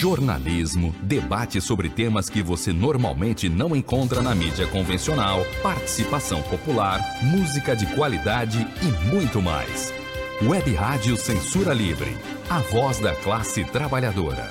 [0.00, 7.76] jornalismo, debate sobre temas que você normalmente não encontra na mídia convencional, participação popular, música
[7.76, 9.92] de qualidade e muito mais.
[10.42, 12.16] Web Rádio Censura Livre,
[12.48, 14.48] a voz da classe trabalhadora.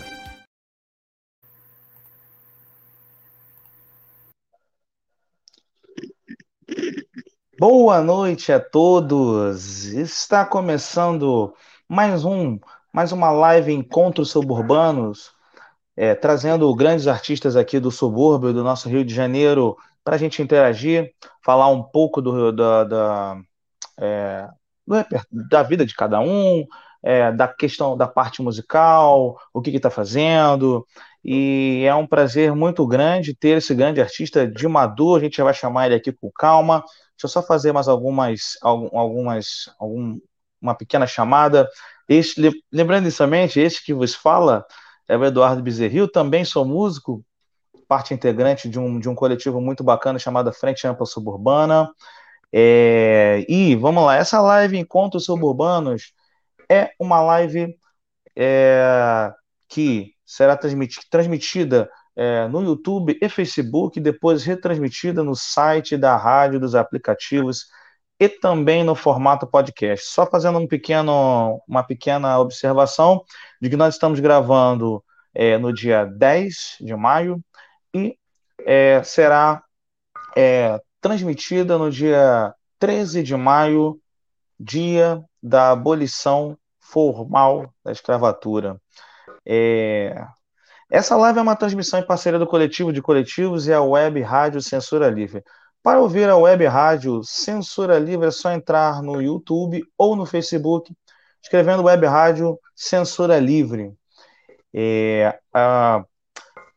[7.59, 9.85] Boa noite a todos.
[9.85, 11.55] Está começando
[11.87, 12.59] mais um,
[12.93, 15.38] mais uma live Encontros Suburbanos,
[15.99, 20.41] é, trazendo grandes artistas aqui do subúrbio do nosso Rio de Janeiro para a gente
[20.41, 21.13] interagir,
[21.43, 23.37] falar um pouco do, da, da,
[23.99, 24.47] é,
[25.29, 26.65] da vida de cada um,
[27.03, 30.87] é, da questão da parte musical, o que está fazendo.
[31.21, 35.19] E é um prazer muito grande ter esse grande artista de Maduro.
[35.19, 36.79] A gente já vai chamar ele aqui com calma.
[36.79, 40.17] Deixa eu só fazer mais algumas, algumas, algum,
[40.61, 41.67] uma pequena chamada.
[42.07, 44.65] Este, lembrando inicialmente, este que vos fala
[45.09, 47.25] é o Eduardo Bezerril, também sou músico,
[47.87, 51.89] parte integrante de um, de um coletivo muito bacana chamado Frente Ampla Suburbana.
[52.53, 56.13] É, e vamos lá, essa live Encontros Suburbanos
[56.71, 57.75] é uma live
[58.35, 59.33] é,
[59.67, 60.55] que será
[61.09, 67.65] transmitida, é, no YouTube e Facebook, depois retransmitida no site da rádio, dos aplicativos
[68.19, 70.07] e também no formato podcast.
[70.07, 73.23] Só fazendo um pequeno, uma pequena observação
[73.61, 75.03] de que nós estamos gravando
[75.33, 77.41] é, no dia 10 de maio
[77.93, 78.17] e
[78.65, 79.63] é, será
[80.35, 83.99] é, transmitida no dia 13 de maio,
[84.59, 88.79] dia da abolição formal da escravatura.
[89.45, 90.25] É...
[90.89, 94.59] Essa live é uma transmissão em parceria do Coletivo de Coletivos e a Web Rádio
[94.59, 95.43] Censura Livre.
[95.81, 100.93] Para ouvir a Web Rádio Censura Livre é só entrar no YouTube ou no Facebook,
[101.41, 103.93] escrevendo Web Rádio Censura Livre.
[104.73, 105.39] É,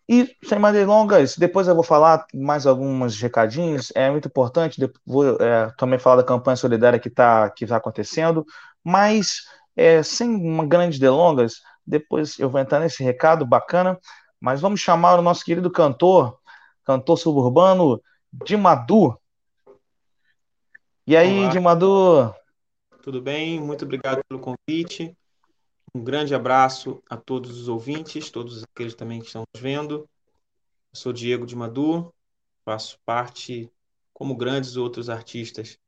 [0.09, 3.93] e, sem mais delongas, depois eu vou falar mais alguns recadinhos.
[3.95, 8.45] É muito importante, vou é, também falar da campanha solidária que está que tá acontecendo,
[8.85, 9.43] mas
[9.77, 11.55] é, sem grandes delongas,
[11.87, 13.99] depois eu vou entrar nesse recado bacana,
[14.41, 16.39] mas vamos chamar o nosso querido cantor,
[16.85, 18.01] cantor suburbano,
[18.33, 19.19] Dimadu.
[21.07, 21.51] E aí, Olá.
[21.51, 22.35] Dimadu?
[23.03, 23.61] Tudo bem?
[23.61, 25.15] Muito obrigado pelo convite.
[25.95, 30.09] Um grande abraço a todos os ouvintes, todos aqueles também que estão nos vendo.
[30.93, 32.13] Eu sou Diego de Madu,
[32.65, 33.71] faço parte,
[34.15, 35.79] como grandes outros artistas,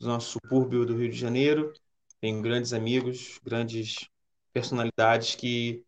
[0.00, 1.72] do nosso subúrbio do Rio de Janeiro.
[2.20, 4.08] Tenho grandes amigos, grandes
[4.52, 5.84] personalidades que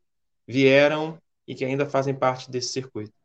[0.46, 3.15] vieram e que ainda fazem parte desse circuito.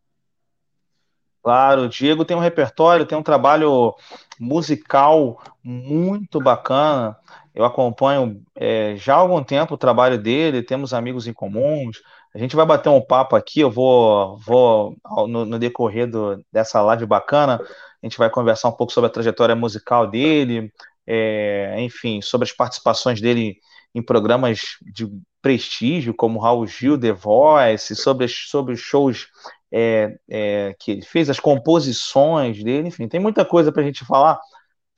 [1.43, 3.95] Claro, o Diego tem um repertório, tem um trabalho
[4.39, 7.17] musical muito bacana.
[7.53, 11.97] Eu acompanho é, já há algum tempo o trabalho dele, temos amigos em comuns.
[12.33, 14.95] A gente vai bater um papo aqui, eu vou, vou
[15.27, 17.59] no, no decorrer do, dessa live bacana,
[18.01, 20.71] a gente vai conversar um pouco sobre a trajetória musical dele,
[21.05, 23.57] é, enfim, sobre as participações dele
[23.93, 24.61] em programas
[24.93, 25.09] de
[25.41, 29.27] prestígio, como Raul Gil, The Voice, sobre, sobre shows
[29.71, 34.05] é, é, que ele fez, as composições dele, enfim, tem muita coisa para a gente
[34.05, 34.39] falar.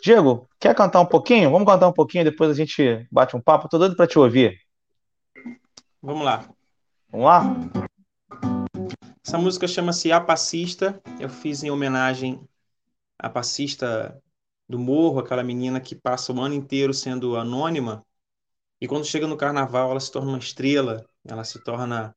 [0.01, 1.51] Diego, quer cantar um pouquinho?
[1.51, 3.69] Vamos cantar um pouquinho, depois a gente bate um papo.
[3.69, 4.59] Tô doido para te ouvir.
[6.01, 6.45] Vamos lá.
[7.09, 7.43] Vamos lá?
[9.25, 11.01] Essa música chama-se A Passista.
[11.19, 12.41] Eu fiz em homenagem
[13.17, 14.21] à passista
[14.67, 18.05] do morro, aquela menina que passa o ano inteiro sendo anônima.
[18.81, 22.13] E quando chega no carnaval, ela se torna uma estrela, ela se torna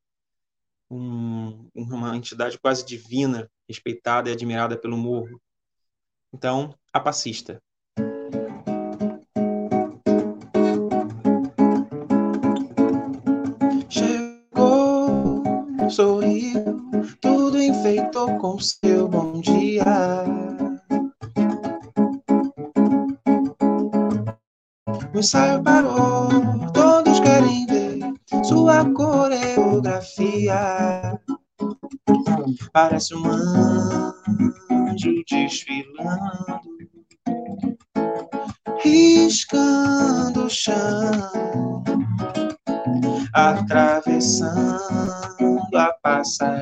[0.91, 5.41] um, uma entidade quase divina, respeitada e admirada pelo morro.
[6.33, 7.63] Então, a passista.
[13.89, 15.43] Chegou,
[15.91, 16.65] sorriu,
[17.21, 19.85] tudo enfeitou com seu bom dia.
[25.15, 26.29] O ensaio parou,
[28.85, 30.59] coreografia.
[32.73, 36.61] Parece um anjo desfilando,
[38.83, 41.85] riscando o chão,
[43.33, 44.57] atravessando
[45.75, 46.56] a passarela.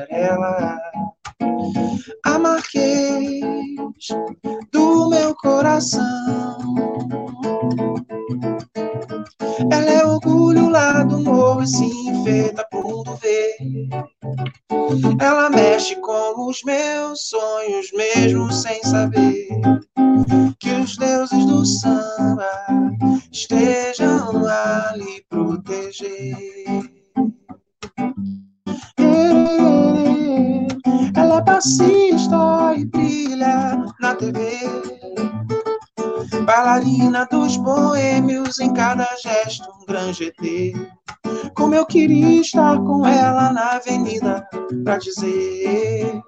[44.97, 46.21] Dizer: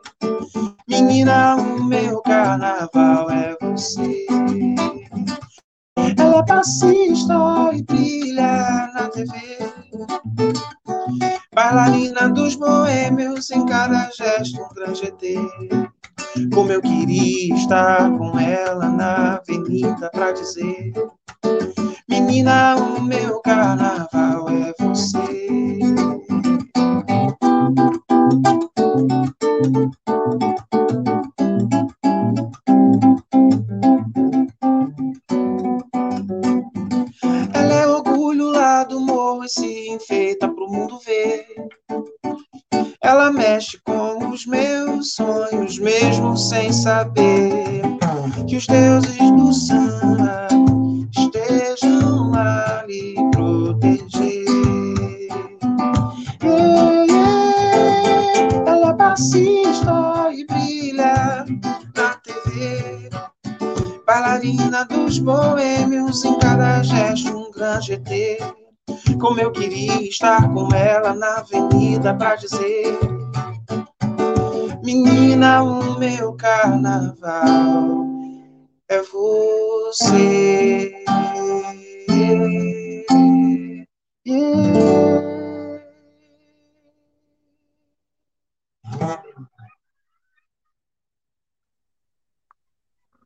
[0.87, 4.25] Menina, o meu carnaval é você.
[6.17, 7.35] Ela é passista
[7.73, 9.37] e brilha na TV.
[11.53, 15.35] Bailarina dos boêmios, em cada gesto um grande GT.
[16.53, 20.93] Como eu queria estar com ela na avenida pra dizer:
[22.07, 25.76] Menina, o meu carnaval é você.
[37.53, 41.45] Ela é orgulho lá do morro e se enfeita pro mundo ver.
[43.01, 47.81] Ela mexe com os meus sonhos, mesmo sem saber
[48.47, 49.16] que os deuses
[70.17, 72.97] estar com ela na avenida pra dizer:
[74.83, 78.07] Menina, o meu carnaval
[78.89, 80.91] é você.
[84.25, 84.97] Yeah.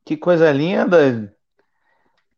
[0.04, 1.34] Que coisa linda.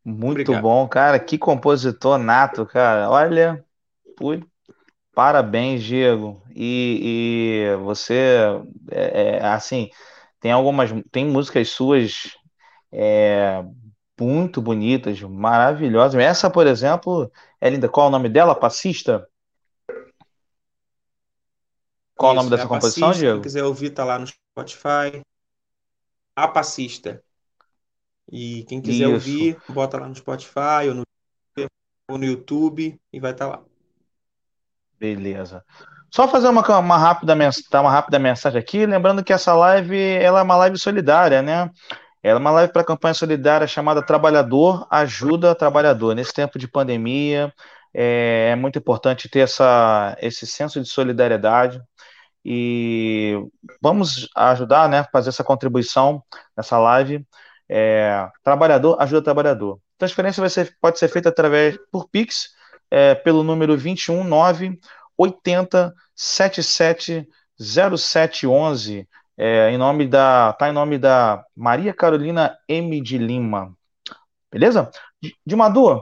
[0.04, 0.62] Muito Obrigado.
[0.62, 1.18] bom, cara.
[1.18, 3.10] Que compositor nato, cara.
[3.10, 3.63] Olha,
[4.16, 4.43] pui.
[5.14, 6.43] Parabéns, Diego.
[6.55, 8.37] E, e você,
[8.90, 9.88] é, é, assim,
[10.40, 12.37] tem algumas, tem músicas suas
[12.90, 13.64] é,
[14.20, 16.20] muito bonitas, maravilhosas.
[16.20, 17.31] Essa, por exemplo,
[17.61, 17.88] é linda.
[17.88, 18.55] Qual é o nome dela?
[18.55, 19.26] Passista?
[22.17, 23.26] Qual é o nome Isso, é dessa a composição, Passista.
[23.26, 23.43] Diego?
[23.43, 25.22] quiser ouvir, tá lá no Spotify.
[26.37, 27.22] A Passista.
[28.31, 29.12] E quem quiser Isso.
[29.12, 31.02] ouvir, bota lá no Spotify ou no,
[32.10, 33.64] ou no YouTube e vai estar lá.
[34.99, 35.64] Beleza.
[36.11, 40.43] Só fazer uma, uma rápida uma rápida mensagem aqui, lembrando que essa live ela é
[40.43, 41.69] uma live solidária, né?
[42.23, 46.14] Ela é uma live para a campanha solidária chamada Trabalhador Ajuda Trabalhador.
[46.14, 47.52] Nesse tempo de pandemia,
[47.93, 51.82] é, é muito importante ter essa, esse senso de solidariedade
[52.44, 53.37] e
[53.81, 55.05] vamos ajudar, né?
[55.12, 56.23] Fazer essa contribuição
[56.56, 57.26] nessa live.
[57.69, 59.79] É, trabalhador ajuda trabalhador.
[59.99, 62.50] Transferência vai ser, pode ser feita através por Pix,
[62.94, 64.79] é, pelo número 219
[65.19, 67.26] 80 77
[67.61, 73.73] 0711, é, em nome da, tá em nome da Maria Carolina M de Lima.
[74.52, 74.91] Beleza?
[75.44, 76.00] De Madu,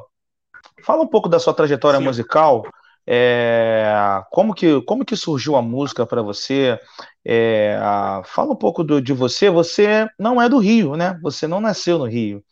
[0.84, 2.04] fala um pouco da sua trajetória Sim.
[2.04, 2.62] musical.
[3.06, 3.90] É,
[4.30, 6.78] como que como que surgiu a música para você?
[7.24, 7.78] É,
[8.26, 9.48] fala um pouco do- de você.
[9.48, 11.18] Você não é do Rio, né?
[11.22, 12.44] Você não nasceu no Rio.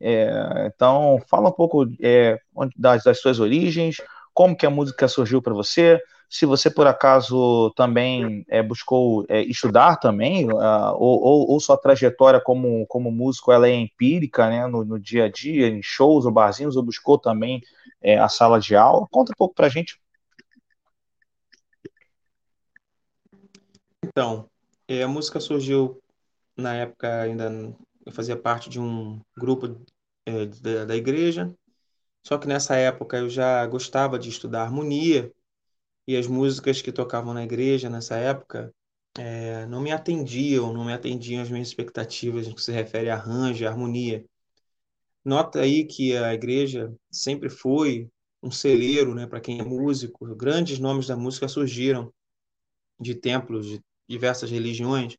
[0.00, 2.38] É, então, fala um pouco é,
[2.76, 3.96] das, das suas origens,
[4.34, 9.42] como que a música surgiu para você, se você por acaso também é, buscou é,
[9.42, 14.66] estudar também, ah, ou, ou, ou sua trajetória como, como músico ela é empírica, né,
[14.66, 17.62] no, no dia a dia, em shows ou barzinhos, ou buscou também
[18.02, 19.06] é, a sala de aula.
[19.10, 20.00] Conta um pouco pra gente.
[24.04, 24.48] Então,
[24.88, 26.00] é, a música surgiu
[26.56, 27.50] na época ainda
[28.06, 29.84] eu fazia parte de um grupo
[30.24, 31.52] é, da, da igreja,
[32.26, 35.32] só que nessa época eu já gostava de estudar harmonia
[36.06, 38.72] e as músicas que tocavam na igreja nessa época
[39.18, 43.14] é, não me atendiam, não me atendiam às minhas expectativas no que se refere a
[43.14, 44.24] arranjo, e harmonia.
[45.24, 48.08] Nota aí que a igreja sempre foi
[48.42, 50.34] um celeiro, né, para quem é músico.
[50.36, 52.12] Grandes nomes da música surgiram
[53.00, 55.16] de templos de diversas religiões.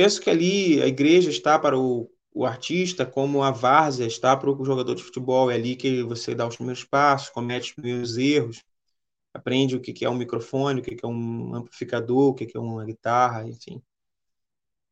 [0.00, 4.50] Penso que ali a igreja está para o, o artista como a várzea está para
[4.50, 5.50] o jogador de futebol.
[5.50, 8.64] É ali que você dá os primeiros passos, comete os primeiros erros,
[9.34, 12.82] aprende o que é um microfone, o que é um amplificador, o que é uma
[12.82, 13.82] guitarra, enfim.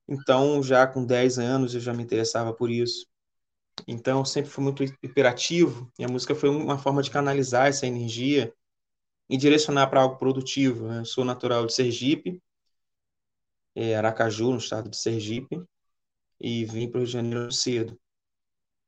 [0.06, 3.06] Então, já com 10 anos, eu já me interessava por isso.
[3.86, 8.52] Então, sempre fui muito hiperativo e a música foi uma forma de canalizar essa energia
[9.26, 10.86] e direcionar para algo produtivo.
[10.86, 10.98] né?
[10.98, 12.42] Eu sou natural de Sergipe,
[13.78, 15.62] é, Aracaju, no estado de Sergipe,
[16.40, 17.96] e vim para o Rio de Janeiro cedo.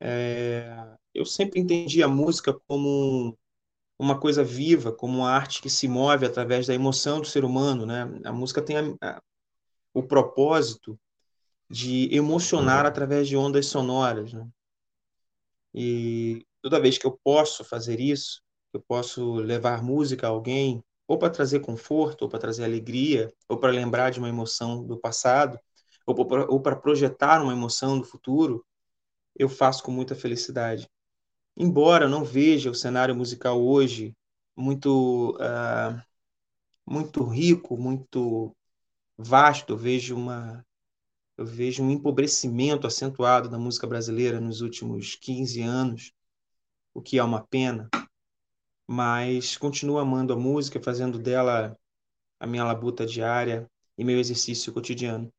[0.01, 3.39] É, eu sempre entendi a música como
[3.97, 7.87] uma coisa viva, como uma arte que se move através da emoção do ser humano,
[7.87, 8.03] né?
[8.25, 9.23] A música tem a, a,
[9.95, 10.99] o propósito
[11.71, 14.33] de emocionar através de ondas sonoras.
[14.33, 14.49] Né?
[15.73, 18.43] E toda vez que eu posso fazer isso,
[18.73, 23.59] eu posso levar música a alguém, ou para trazer conforto, ou para trazer alegria, ou
[23.59, 25.59] para lembrar de uma emoção do passado,
[26.07, 28.65] ou para projetar uma emoção do futuro,
[29.37, 30.89] eu faço com muita felicidade.
[31.57, 34.17] Embora não veja o cenário musical hoje
[34.55, 36.01] muito uh,
[36.87, 38.55] muito rico, muito
[39.19, 40.65] vasto, eu vejo uma
[41.37, 46.13] eu vejo um empobrecimento acentuado da música brasileira nos últimos 15 anos,
[46.95, 47.91] o que é uma pena,
[48.91, 51.79] mas continuo amando a música, fazendo dela
[52.41, 55.33] a minha labuta diária e meu exercício cotidiano.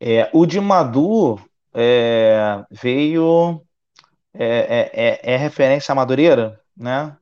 [0.00, 1.38] É, o de Madu
[1.72, 3.64] é, veio.
[4.34, 7.16] É, é, é, é referência à Madureira, né?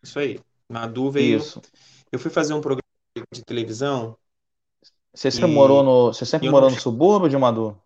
[0.00, 0.38] Isso aí.
[0.68, 1.38] Madu veio.
[1.38, 1.60] Isso.
[2.12, 2.84] Eu fui fazer um programa
[3.32, 4.16] de televisão
[5.12, 5.54] você sempre e...
[5.54, 6.76] morou no, você sempre morou não...
[6.76, 7.76] no subúrbio de Madu?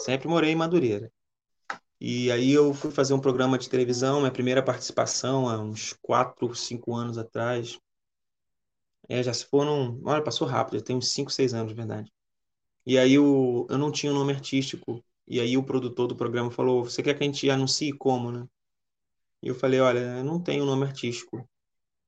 [0.00, 1.12] Sempre morei em Madureira.
[2.04, 6.52] E aí eu fui fazer um programa de televisão, minha primeira participação há uns 4,
[6.52, 7.78] 5 anos atrás.
[9.08, 12.12] É, já se foram, olha, passou rápido, já tem uns 5, 6 anos, de verdade.
[12.84, 15.00] E aí eu, eu não tinha um nome artístico.
[15.28, 18.48] E aí o produtor do programa falou: "Você quer que a gente anuncie como, né?"
[19.42, 21.48] E eu falei: "Olha, eu não tenho nome artístico.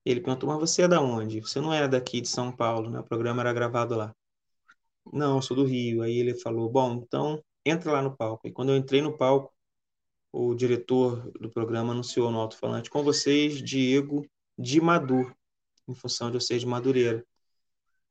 [0.05, 1.41] Ele perguntou, mas você é da onde?
[1.41, 3.01] Você não é daqui de São Paulo, né?
[3.01, 4.13] O programa era gravado lá.
[5.13, 6.03] Não, eu sou do Rio.
[6.03, 8.47] Aí ele falou, bom, então entra lá no palco.
[8.49, 9.54] E quando eu entrei no palco,
[10.37, 14.27] o diretor do programa anunciou no alto-falante, com vocês, Diego
[14.59, 15.33] de Madur,
[15.87, 17.25] em função de eu ser de Madureira.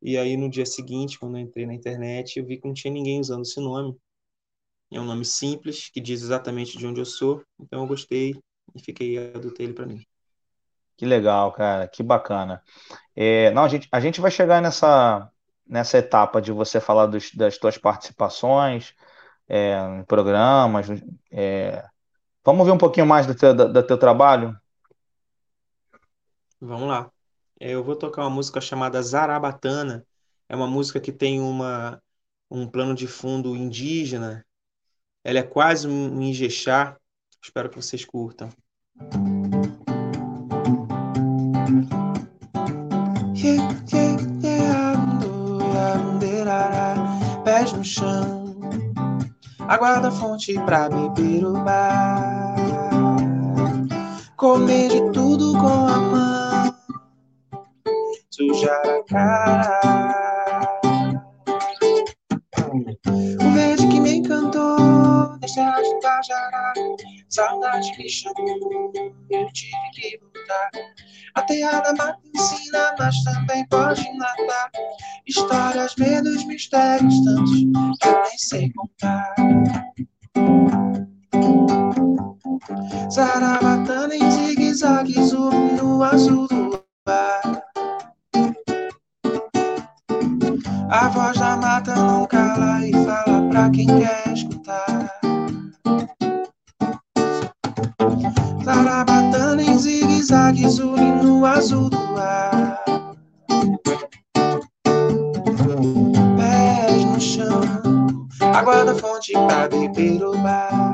[0.01, 2.94] E aí no dia seguinte, quando eu entrei na internet, eu vi que não tinha
[2.94, 3.98] ninguém usando esse nome.
[4.89, 8.39] É um nome simples, que diz exatamente de onde eu sou, então eu gostei
[8.74, 10.01] e fiquei adotei ele para mim.
[10.96, 12.63] Que legal, cara, que bacana.
[13.13, 15.30] É, não, a gente, a gente vai chegar nessa,
[15.68, 18.94] nessa etapa de você falar dos, das suas participações
[19.46, 20.88] é, em programas.
[21.30, 21.84] É,
[22.43, 24.57] vamos ver um pouquinho mais do teu, do, do teu trabalho?
[26.59, 27.12] Vamos lá.
[27.59, 30.05] É, eu vou tocar uma música chamada Zarabatana.
[30.47, 32.01] É uma música que tem uma,
[32.50, 34.45] um plano de fundo indígena.
[35.23, 36.97] Ela é quase um Ijexá.
[37.41, 38.50] Espero que vocês curtam.
[49.74, 52.56] Aguarda a fonte pra beber o bar.
[54.38, 56.75] Comer de tudo com a mão,
[58.30, 60.02] sujar a cara.
[65.53, 66.74] Encantou, deixar de tajará.
[67.29, 68.91] Saudade me chamou,
[69.29, 70.69] eu tive que voltar.
[71.36, 74.72] A teada mata ensina, mas também pode matar.
[75.27, 79.36] Histórias, medos, mistérios, tantos que eu nem sei contar.
[83.12, 87.63] Zarabatana em zigue-zague, no azul do mar.
[90.89, 94.52] A voz da mata não cala e fala pra quem quer escutar.
[98.74, 100.65] Zarabatana em zigue-zague,
[101.22, 102.84] no azul do ar.
[106.36, 107.62] Pés no chão,
[108.53, 110.94] água da fonte pra beber o bar.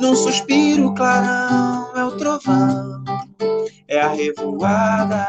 [0.00, 3.04] Num suspiro clarão é o trovão,
[3.86, 5.26] é a revoada.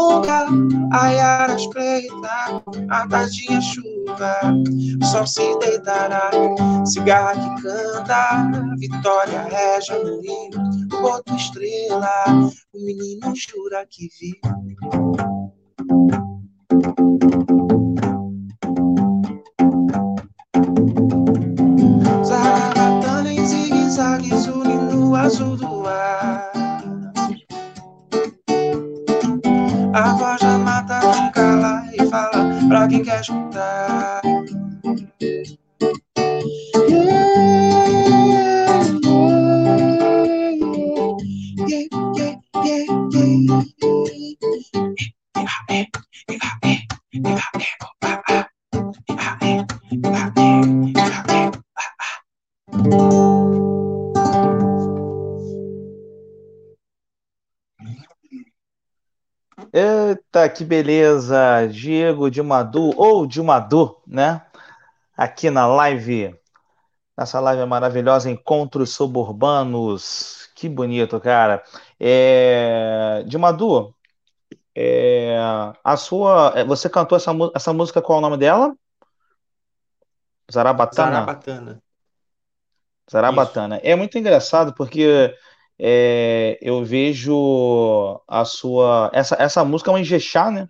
[0.00, 0.46] Macaquaraponga,
[0.92, 4.40] aiaras preta, a tardinha chuva,
[5.00, 6.30] o sol se deitará,
[6.86, 10.50] cigarra que canta, vitória reja no rio,
[10.94, 12.24] o boto estrela,
[12.72, 14.40] o menino jura que viu.
[32.90, 34.20] Quem quer escutar.
[60.50, 61.68] Que beleza!
[61.70, 64.44] Diego de Madu, ou de Madu, né?
[65.16, 66.34] Aqui na live,
[67.16, 70.50] nessa live maravilhosa Encontros Suburbanos.
[70.54, 71.62] Que bonito, cara.
[71.98, 73.22] É...
[73.26, 73.94] De Madu,
[74.74, 75.38] é...
[75.84, 78.74] a sua, é, você cantou essa, essa música, qual é o nome dela?
[80.52, 81.10] Zarabatana?
[81.10, 81.82] Zarabatana.
[83.10, 83.76] Zarabatana.
[83.76, 83.86] Isso.
[83.86, 85.34] É muito engraçado porque
[85.82, 89.10] é, eu vejo a sua.
[89.14, 90.68] Essa, essa música é uma Ijexá, né?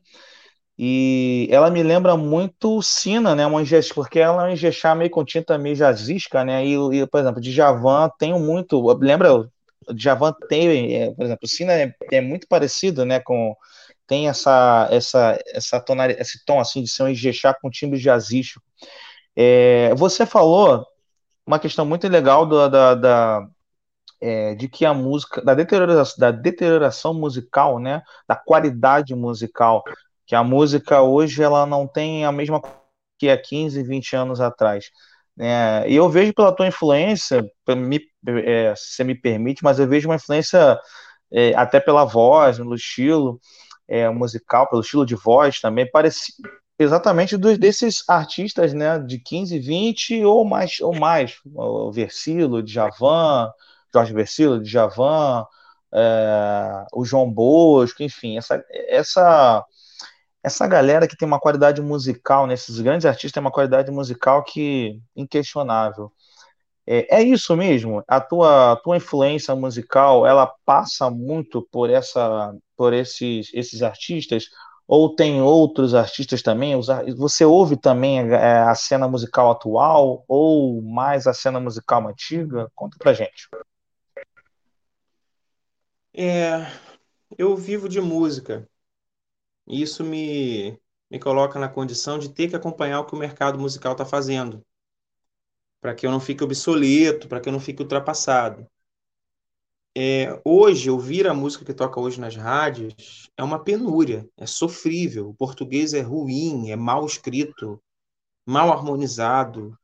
[0.78, 3.44] E ela me lembra muito Sina, né?
[3.44, 6.64] Uma Ijexá, porque ela é uma Ijexá meio com tinta meio jazzística, né?
[6.64, 8.80] E, e, por exemplo, de Javan tem muito.
[8.98, 9.50] Lembra?
[9.96, 13.18] Javan tem, é, por exemplo, Sina é, é, muito parecido, né?
[13.18, 13.56] Com
[14.06, 18.64] tem essa essa essa tonalidade, esse tom assim de ser um Ijexá com timbre jazzístico.
[19.36, 20.86] É, você falou
[21.46, 23.48] uma questão muito legal do, da, da
[24.20, 29.82] é, de que a música, da deterioração, da deterioração musical, né, da qualidade musical,
[30.26, 32.62] que a música hoje ela não tem a mesma
[33.18, 34.90] que há 15, 20 anos atrás.
[35.36, 35.88] Né?
[35.88, 40.08] E eu vejo pela tua influência, me, é, se você me permite, mas eu vejo
[40.08, 40.78] uma influência
[41.32, 43.40] é, até pela voz, pelo estilo
[43.88, 46.32] é, musical, pelo estilo de voz também, parece,
[46.78, 52.72] exatamente dos, desses artistas, né, de 15, 20 ou mais, ou mais, o Versilo, de
[52.72, 53.50] Javan,
[53.92, 55.44] Jorge Versilo, de Javan,
[55.92, 59.64] é, o João Bosco, enfim, essa, essa,
[60.42, 64.44] essa galera que tem uma qualidade musical, né, esses grandes artistas têm uma qualidade musical
[64.44, 66.12] que inquestionável.
[66.86, 68.02] É, é isso mesmo?
[68.08, 74.46] A tua, a tua influência musical, ela passa muito por essa, por esses, esses artistas?
[74.88, 76.74] Ou tem outros artistas também?
[77.16, 82.68] Você ouve também é, a cena musical atual ou mais a cena musical antiga?
[82.74, 83.48] Conta pra gente.
[86.14, 86.66] É,
[87.38, 88.68] eu vivo de música.
[89.66, 90.78] E isso me,
[91.10, 94.64] me coloca na condição de ter que acompanhar o que o mercado musical está fazendo,
[95.80, 98.66] para que eu não fique obsoleto, para que eu não fique ultrapassado.
[99.96, 105.30] É, hoje, ouvir a música que toca hoje nas rádios é uma penúria, é sofrível.
[105.30, 107.82] O português é ruim, é mal escrito,
[108.46, 109.78] mal harmonizado.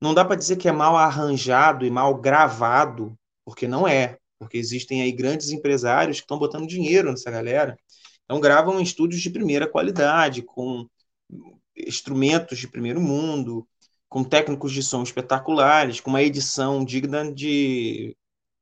[0.00, 4.18] Não dá para dizer que é mal arranjado e mal gravado, porque não é.
[4.44, 7.76] Porque existem aí grandes empresários que estão botando dinheiro nessa galera.
[8.24, 10.86] Então, gravam estúdios de primeira qualidade, com
[11.76, 13.66] instrumentos de primeiro mundo,
[14.08, 18.16] com técnicos de som espetaculares, com uma edição digna de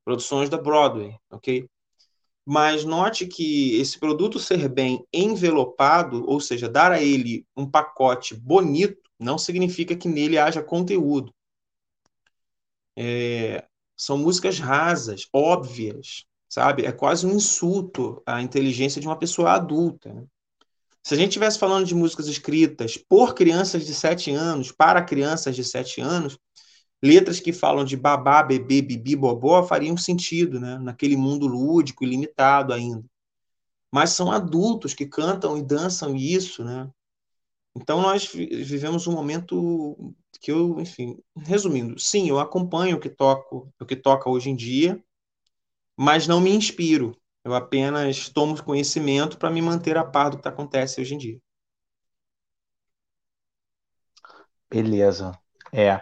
[0.04, 1.68] produções da Broadway, ok?
[2.44, 8.34] Mas note que esse produto ser bem envelopado, ou seja, dar a ele um pacote
[8.34, 11.32] bonito, não significa que nele haja conteúdo.
[12.96, 13.64] É,
[13.96, 16.84] são músicas rasas, óbvias, sabe?
[16.84, 20.12] É quase um insulto à inteligência de uma pessoa adulta.
[20.12, 20.24] Né?
[21.02, 25.56] Se a gente estivesse falando de músicas escritas por crianças de 7 anos, para crianças
[25.56, 26.38] de 7 anos,
[27.02, 30.78] letras que falam de babá, bebê, bibi, bobó fariam sentido, né?
[30.78, 33.04] Naquele mundo lúdico e limitado ainda.
[33.90, 36.88] Mas são adultos que cantam e dançam isso, né?
[37.74, 43.72] Então nós vivemos um momento que eu, enfim, resumindo, sim, eu acompanho o que toco,
[43.80, 45.02] o que toca hoje em dia,
[45.96, 47.16] mas não me inspiro.
[47.44, 51.38] Eu apenas tomo conhecimento para me manter a par do que acontece hoje em dia.
[54.70, 55.36] Beleza.
[55.72, 56.00] É.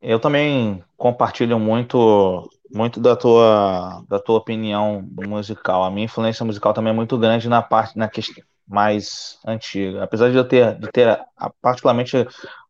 [0.00, 5.82] Eu também compartilho muito muito da tua da tua opinião musical.
[5.82, 10.04] A minha influência musical também é muito grande na parte na questão mais antiga.
[10.04, 11.20] Apesar de eu ter de ter
[11.60, 12.16] particularmente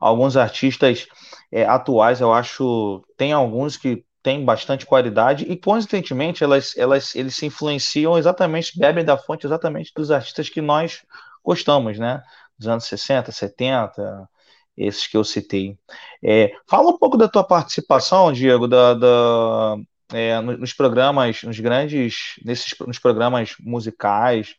[0.00, 1.06] alguns artistas
[1.52, 7.36] é, atuais, eu acho tem alguns que têm bastante qualidade e coincidentemente elas elas eles
[7.36, 11.02] se influenciam exatamente bebem da fonte exatamente dos artistas que nós
[11.44, 12.22] gostamos, né?
[12.58, 14.28] Dos anos 60, 70,
[14.76, 15.78] esses que eu citei.
[16.22, 19.76] É, fala um pouco da tua participação, Diego, da, da
[20.12, 24.54] é, nos programas, nos grandes, nesses, nos programas musicais.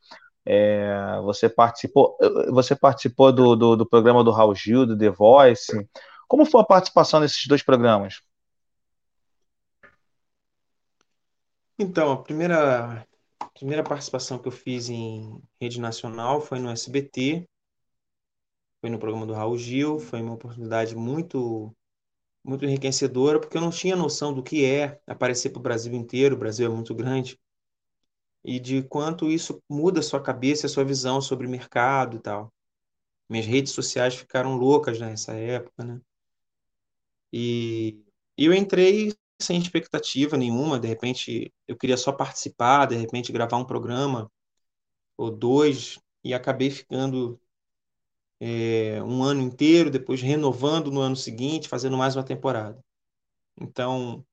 [0.46, 2.18] É, você participou,
[2.50, 5.88] você participou do, do, do, programa do Raul Gil, do The Voice.
[6.28, 8.22] Como foi a participação nesses dois programas?
[11.78, 13.06] Então, a primeira,
[13.40, 17.48] a primeira participação que eu fiz em rede nacional foi no SBT,
[18.80, 21.76] foi no programa do Raul Gil, foi uma oportunidade muito
[22.44, 26.36] muito enriquecedora, porque eu não tinha noção do que é aparecer para o Brasil inteiro,
[26.36, 27.40] o Brasil é muito grande,
[28.44, 32.52] e de quanto isso muda a sua cabeça, a sua visão sobre mercado e tal.
[33.30, 36.02] Minhas redes sociais ficaram loucas nessa época, né?
[37.32, 38.04] E
[38.38, 43.66] eu entrei sem expectativa nenhuma, de repente eu queria só participar, de repente gravar um
[43.66, 44.32] programa
[45.18, 47.40] ou dois, e acabei ficando
[48.40, 52.84] é, um ano inteiro, depois renovando no ano seguinte, fazendo mais uma temporada.
[53.60, 54.26] Então,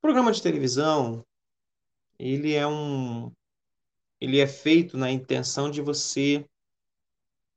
[0.00, 1.24] programa de televisão,
[2.20, 3.32] ele é um
[4.20, 6.44] ele é feito na intenção de você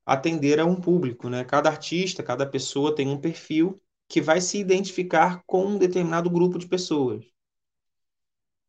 [0.05, 1.43] atender a um público, né?
[1.43, 6.57] Cada artista, cada pessoa tem um perfil que vai se identificar com um determinado grupo
[6.57, 7.25] de pessoas.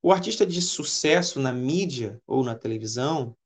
[0.03, 3.37] O artista de sucesso na mídia ou na televisão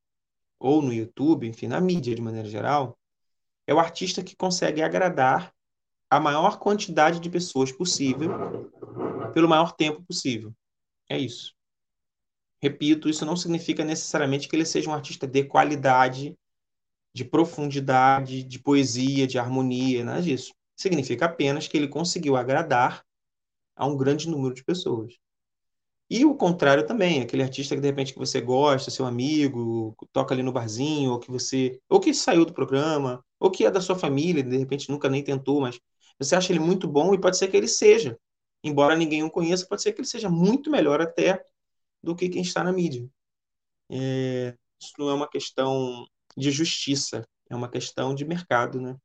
[0.59, 2.99] ou no YouTube, enfim, na mídia de maneira geral,
[3.67, 5.55] é o artista que consegue agradar
[6.11, 8.31] a maior quantidade de pessoas possível
[9.35, 10.55] pelo maior tempo possível.
[11.09, 11.58] É isso.
[12.61, 16.37] Repito, isso não significa necessariamente que ele seja um artista de qualidade,
[17.15, 20.53] de profundidade, de poesia, de harmonia, nada disso.
[20.77, 23.05] Significa apenas que ele conseguiu agradar
[23.77, 25.15] a um grande número de pessoas.
[26.11, 30.35] E o contrário também, aquele artista que de repente que você gosta, seu amigo, toca
[30.35, 33.81] ali no barzinho, ou que você, ou que saiu do programa, ou que é da
[33.81, 35.79] sua família, de repente nunca nem tentou, mas
[36.19, 38.19] você acha ele muito bom e pode ser que ele seja.
[38.65, 41.45] Embora ninguém o conheça, pode ser que ele seja muito melhor até
[42.03, 43.09] do que quem está na mídia.
[43.91, 46.07] É, isso não é uma questão
[46.37, 48.97] de justiça, é uma questão de mercado, né?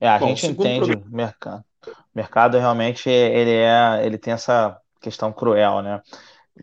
[0.00, 1.06] É, a Bom, gente entende problema...
[1.10, 1.64] mercado.
[2.14, 6.02] mercado realmente ele é, ele tem essa questão cruel, né?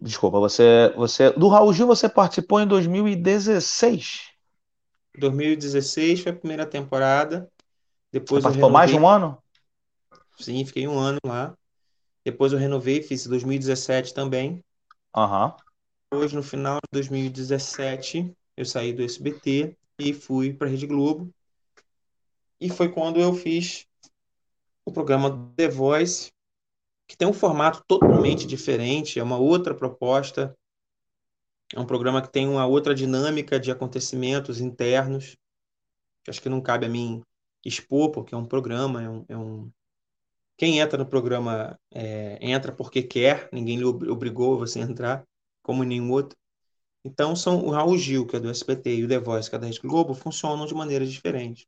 [0.01, 4.31] Desculpa, você, você do Raul Gil você participou em 2016.
[5.17, 7.51] 2016 foi a primeira temporada.
[8.11, 9.37] Depois você participou mais de um ano?
[10.39, 11.55] Sim, fiquei um ano lá.
[12.23, 14.63] Depois eu renovei, fiz 2017 também.
[15.15, 15.55] Aham.
[16.11, 16.19] Uhum.
[16.19, 21.33] Hoje, no final de 2017, eu saí do SBT e fui para a Rede Globo.
[22.59, 23.87] E foi quando eu fiz
[24.85, 26.31] o programa The Voice,
[27.07, 30.55] que tem um formato totalmente diferente, é uma outra proposta.
[31.73, 35.37] É um programa que tem uma outra dinâmica de acontecimentos internos,
[36.23, 37.23] que acho que não cabe a mim
[37.65, 39.71] expor, porque é um programa, é um, é um,
[40.57, 45.25] quem entra no programa é, entra porque quer, ninguém lhe obrigou você a entrar,
[45.63, 46.37] como nenhum outro.
[47.03, 49.59] Então, são o Raul Gil, que é do SBT, e o The Voice, que é
[49.59, 51.65] da Rede Globo, funcionam de maneiras diferentes.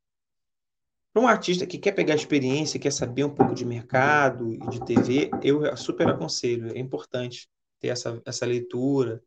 [1.12, 4.84] Para um artista que quer pegar experiência, quer saber um pouco de mercado e de
[4.84, 6.76] TV, eu super aconselho.
[6.76, 7.48] É importante
[7.80, 9.24] ter essa, essa leitura.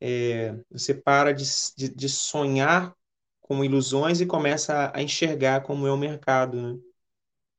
[0.00, 1.44] É, você para de,
[1.76, 2.94] de, de, sonhar
[3.40, 6.60] com ilusões e começa a enxergar como é o mercado.
[6.60, 6.80] Né?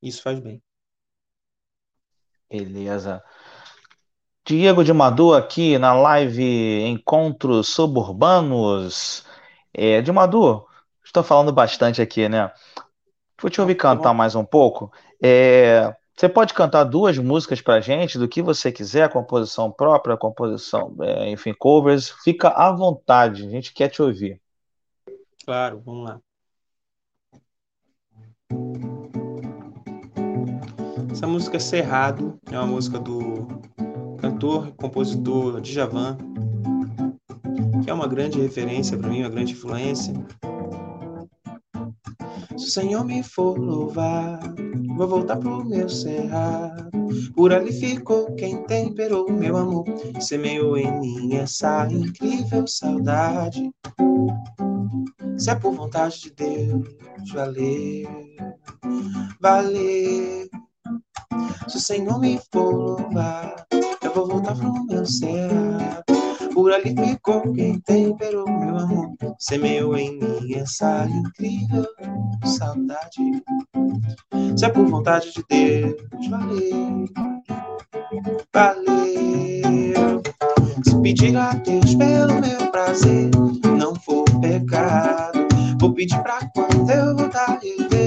[0.01, 0.61] Isso faz bem.
[2.49, 3.23] Beleza.
[4.45, 9.23] Diego de Madu aqui na live Encontros Suburbanos.
[9.71, 10.65] É, de Madu,
[11.05, 12.51] estou falando bastante aqui, né?
[13.39, 14.91] Vou te ouvir cantar mais um pouco.
[15.21, 20.95] É, você pode cantar duas músicas para gente, do que você quiser, composição própria, composição,
[21.01, 22.09] é, enfim, covers.
[22.23, 24.41] Fica à vontade, a gente quer te ouvir.
[25.45, 26.19] Claro, vamos lá.
[31.19, 33.45] Essa música Cerrado, é uma música do
[34.21, 36.17] cantor e compositor Djavan,
[37.83, 40.13] que é uma grande referência para mim, uma grande influência.
[42.55, 44.39] Se o Senhor me for louvar,
[44.95, 46.89] vou voltar pro meu cerrado.
[47.35, 49.83] Por ali ficou quem temperou meu amor,
[50.21, 53.69] semeou em mim essa incrível saudade.
[55.37, 56.87] Se é por vontade de Deus,
[57.33, 58.07] valeu,
[59.41, 60.49] valeu.
[61.67, 63.67] Se o Senhor me for louvar,
[64.03, 66.03] eu vou voltar pro meu cerrado.
[66.53, 71.85] Por ali ficou quem temperou meu amor, semeou em mim essa incrível
[72.43, 73.43] saudade.
[74.57, 77.05] Se é por vontade de Deus, valeu,
[78.53, 80.21] valeu.
[80.83, 83.29] Se pedir a Deus pelo meu prazer,
[83.77, 85.47] não for pecado,
[85.79, 87.98] vou pedir pra quando eu voltar rever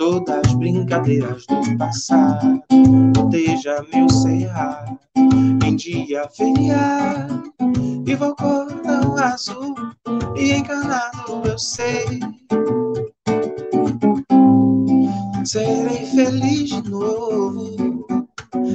[0.00, 2.62] todas as brincadeiras do passado.
[3.12, 4.98] Proteja meu cerrado
[5.62, 7.52] em dia feriado.
[8.02, 9.74] Viva o cordão azul
[10.34, 12.18] e encanado eu sei.
[15.44, 18.06] Serei feliz de novo.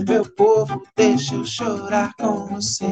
[0.07, 2.85] Meu povo, deixa eu chorar com você.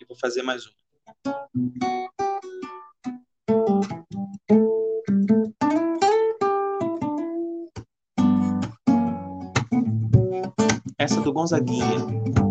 [0.00, 0.70] e vou fazer mais um
[10.98, 12.41] Essa do Gonzaguinha.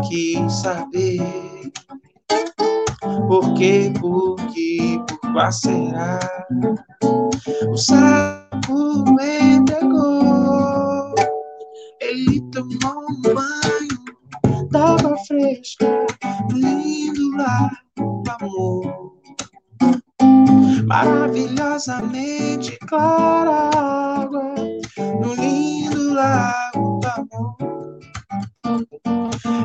[0.00, 1.72] Quis saber.
[3.28, 6.18] Por que, por que, por qual será?
[7.68, 7.76] O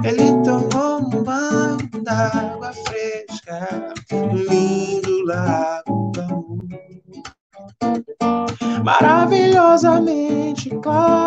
[0.08, 6.14] Ele tomou um banho d'água fresca, no lindo lago.
[8.86, 11.27] Maravilhosamente clara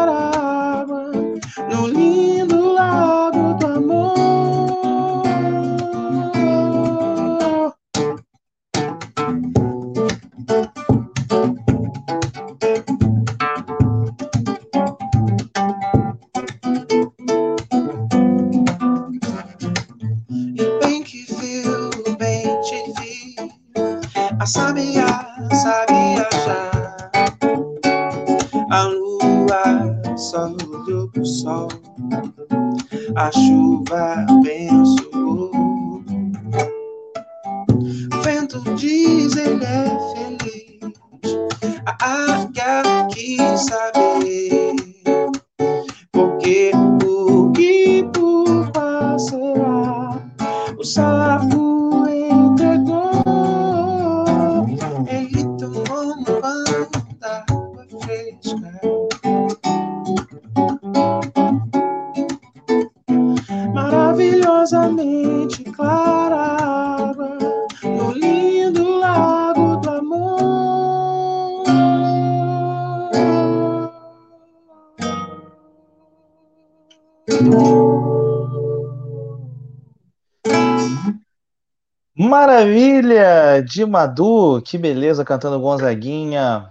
[83.90, 86.70] Madu, que beleza cantando Gonzaguinha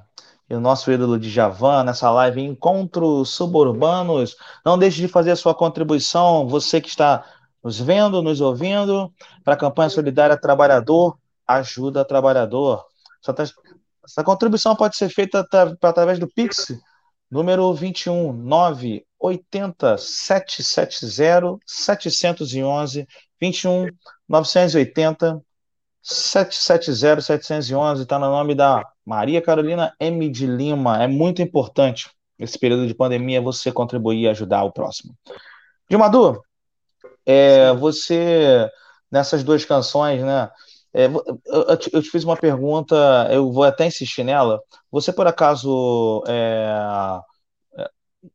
[0.49, 4.35] e o nosso ídolo de Javan nessa live Encontros Suburbanos.
[4.65, 7.23] Não deixe de fazer a sua contribuição, você que está
[7.63, 12.85] nos vendo, nos ouvindo, para a campanha solidária Trabalhador Ajuda Trabalhador.
[13.21, 13.43] Essa, tá-
[14.05, 16.73] essa contribuição pode ser feita atra- através do Pix,
[17.29, 23.07] número 21 980 770 711
[23.39, 23.87] 21
[24.27, 25.41] 980
[26.01, 30.29] 770 711 está no nome da Maria Carolina M.
[30.29, 31.03] de Lima.
[31.03, 35.13] É muito importante nesse período de pandemia você contribuir e ajudar o próximo.
[35.89, 36.41] Dimadu,
[37.25, 38.69] é, você
[39.11, 40.49] nessas duas canções, né?
[40.93, 41.05] é,
[41.91, 42.95] eu te fiz uma pergunta,
[43.31, 44.61] eu vou até insistir nela.
[44.91, 46.67] Você por acaso é,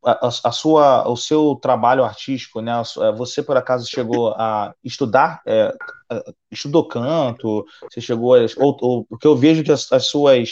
[0.04, 2.72] a, a sua, o seu trabalho artístico, né?
[2.84, 5.72] sua- Você por acaso chegou a estudar, é,
[6.50, 7.64] estudou canto?
[7.90, 10.50] Você chegou a, ou, ou porque eu vejo que as, as suas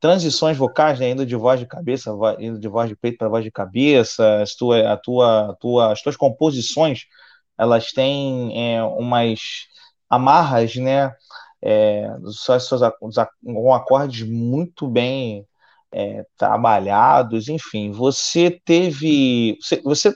[0.00, 3.44] transições vocais, né, indo de voz de cabeça, indo de voz de peito para voz
[3.44, 7.04] de cabeça, as tua, a tua, tua, as tuas composições,
[7.58, 9.40] elas têm é, umas
[10.08, 11.14] amarras, né?
[11.62, 12.06] É,
[13.74, 15.46] acordes muito bem
[15.92, 20.14] é, trabalhados, enfim, você teve, você, você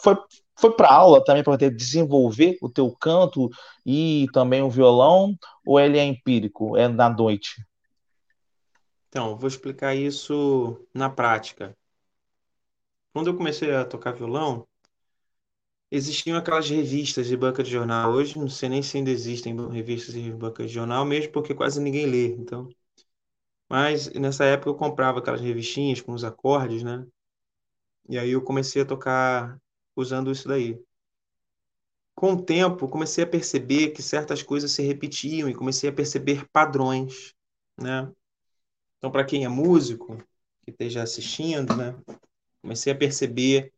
[0.00, 0.16] foi,
[0.58, 3.48] foi para aula também para desenvolver o teu canto
[3.84, 7.64] e também o violão, ou ele é empírico, é na noite?
[9.08, 11.76] Então, vou explicar isso na prática.
[13.12, 14.66] Quando eu comecei a tocar violão,
[15.90, 18.12] existiam aquelas revistas de banca de jornal.
[18.12, 21.78] Hoje, não sei nem se ainda existem revistas de banca de jornal, mesmo porque quase
[21.80, 22.28] ninguém lê.
[22.28, 22.68] Então,
[23.72, 27.06] mas nessa época eu comprava aquelas revistinhas com os acordes, né?
[28.06, 29.58] E aí eu comecei a tocar
[29.96, 30.78] usando isso daí.
[32.14, 36.46] Com o tempo, comecei a perceber que certas coisas se repetiam e comecei a perceber
[36.52, 37.32] padrões,
[37.80, 38.12] né?
[38.98, 40.18] Então, para quem é músico,
[40.62, 41.98] que esteja assistindo, né?
[42.60, 43.72] Comecei a perceber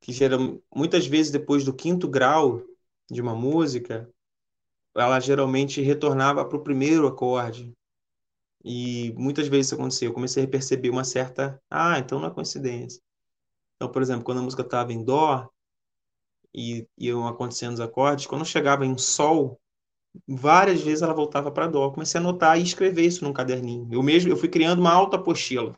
[0.00, 2.64] que geral, muitas vezes depois do quinto grau
[3.08, 4.10] de uma música,
[4.92, 7.72] ela geralmente retornava para o primeiro acorde.
[8.64, 10.10] E muitas vezes isso aconteceu.
[10.10, 11.60] Eu comecei a perceber uma certa.
[11.70, 13.00] Ah, então não é coincidência.
[13.76, 15.48] Então, por exemplo, quando a música estava em Dó,
[16.54, 19.58] e iam acontecendo os acordes, quando chegava em sol,
[20.26, 21.90] várias vezes ela voltava para dó.
[21.90, 23.88] comecei a anotar e escrever isso num caderninho.
[23.90, 25.76] Eu mesmo, eu fui criando uma alta apostila.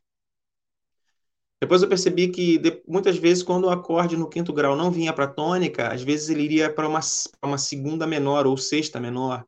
[1.61, 5.13] Depois eu percebi que de, muitas vezes quando o acorde no quinto grau não vinha
[5.13, 7.01] para tônica, às vezes ele iria para uma,
[7.41, 9.47] uma segunda menor ou sexta menor.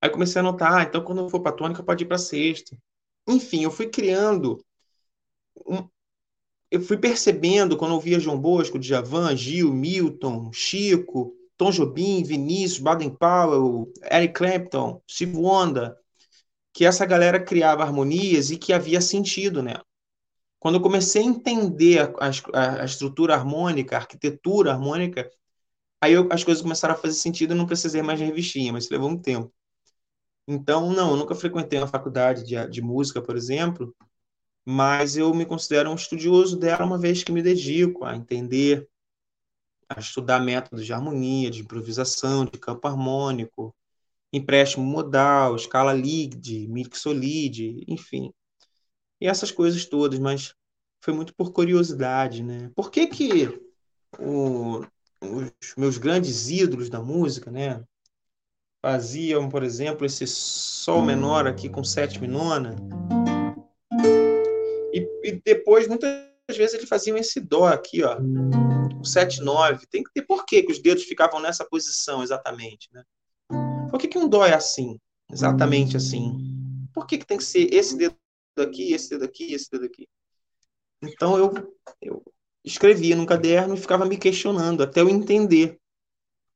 [0.00, 2.76] Aí comecei a anotar, ah, então quando for para tônica pode ir para sexta.
[3.28, 4.64] Enfim, eu fui criando
[5.66, 5.88] um,
[6.70, 12.78] eu fui percebendo quando eu via João Bosco, Djavan, Gil, Milton, Chico, Tom Jobim, Vinícius,
[12.80, 15.94] Baden Powell, Eric Clapton, Steve Wonder,
[16.72, 19.84] que essa galera criava harmonias e que havia sentido nela.
[20.60, 25.30] Quando eu comecei a entender a, a, a estrutura harmônica, a arquitetura harmônica,
[26.00, 28.90] aí eu, as coisas começaram a fazer sentido, eu não precisei mais de revistinha, mas
[28.90, 29.52] levou um tempo.
[30.52, 33.94] Então, não, eu nunca frequentei uma faculdade de, de música, por exemplo,
[34.64, 38.88] mas eu me considero um estudioso dela, uma vez que me dedico a entender,
[39.88, 43.72] a estudar métodos de harmonia, de improvisação, de campo harmônico,
[44.32, 48.32] empréstimo modal, escala lead, mixolid, enfim.
[49.20, 50.52] E essas coisas todas, mas
[51.00, 52.72] foi muito por curiosidade, né?
[52.74, 53.60] Por que que
[54.18, 54.80] o,
[55.22, 57.84] os meus grandes ídolos da música, né,
[58.82, 62.76] faziam, por exemplo, esse sol menor aqui com sétima e nona,
[64.92, 68.16] e, e depois, muitas vezes, eles faziam esse dó aqui, ó,
[69.00, 69.82] o 7-9.
[69.90, 73.02] Tem que ter por que os dedos ficavam nessa posição exatamente, né?
[73.90, 74.98] Por que, que um dó é assim?
[75.30, 76.36] Exatamente assim.
[76.92, 78.16] Por que, que tem que ser esse dedo
[78.58, 80.08] aqui, esse dedo aqui, esse dedo aqui?
[81.02, 81.52] Então eu,
[82.02, 82.22] eu
[82.64, 85.78] escrevia no caderno e ficava me questionando até eu entender.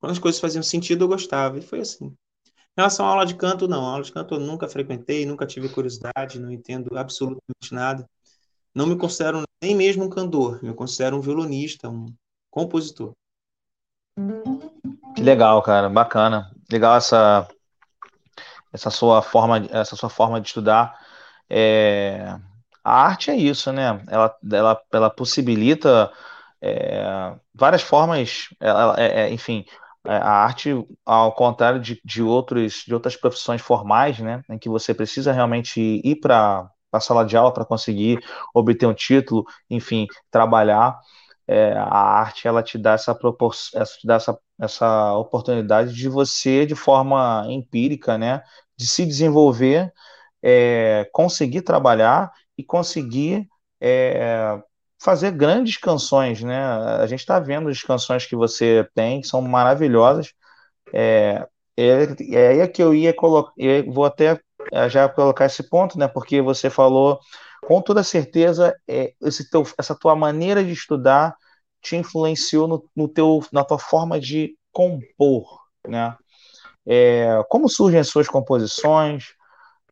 [0.04, 1.58] Quando as coisas faziam sentido, eu gostava.
[1.58, 2.06] E foi assim.
[2.06, 3.86] Em relação à aula de canto, não.
[3.86, 8.06] A aula de canto eu nunca frequentei, nunca tive curiosidade, não entendo absolutamente nada
[8.74, 12.06] não me considero nem mesmo um cantor, me considero um violonista, um
[12.50, 13.12] compositor.
[15.14, 16.50] Que legal, cara, bacana.
[16.70, 17.48] Legal essa
[18.72, 20.98] essa sua forma, essa sua forma de estudar.
[21.48, 22.36] É,
[22.82, 24.02] a arte é isso, né?
[24.08, 26.12] Ela, ela, ela possibilita
[26.60, 29.64] é, várias formas, ela, é, é enfim,
[30.04, 30.70] a arte,
[31.04, 35.80] ao contrário de, de, outros, de outras profissões formais, né, em que você precisa realmente
[36.04, 38.20] ir para a sala de aula para conseguir
[38.54, 40.98] obter um título, enfim, trabalhar.
[41.46, 43.16] É, a arte ela te dá essa
[43.74, 48.42] essa, te dá essa, essa oportunidade de você, de forma empírica, né,
[48.76, 49.92] de se desenvolver,
[50.42, 53.46] é, conseguir trabalhar e conseguir
[53.80, 54.58] é,
[55.04, 56.64] fazer grandes canções, né?
[56.64, 60.32] A gente está vendo as canções que você tem, que são maravilhosas.
[60.94, 63.52] É, é, é aí que eu ia colocar,
[63.92, 64.40] vou até
[64.72, 66.08] é, já colocar esse ponto, né?
[66.08, 67.20] Porque você falou
[67.66, 69.12] com toda certeza é,
[69.50, 71.36] teu, essa tua maneira de estudar
[71.82, 76.16] te influenciou no, no teu, na tua forma de compor, né?
[76.86, 79.33] É, como surgem as suas composições?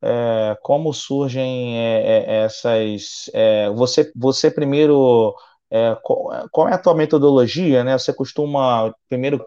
[0.05, 3.31] É, como surgem é, é essas?
[3.35, 5.35] É, você, você primeiro
[5.71, 7.99] é, qual, é a tua metodologia, né?
[7.99, 9.45] Você costuma primeiro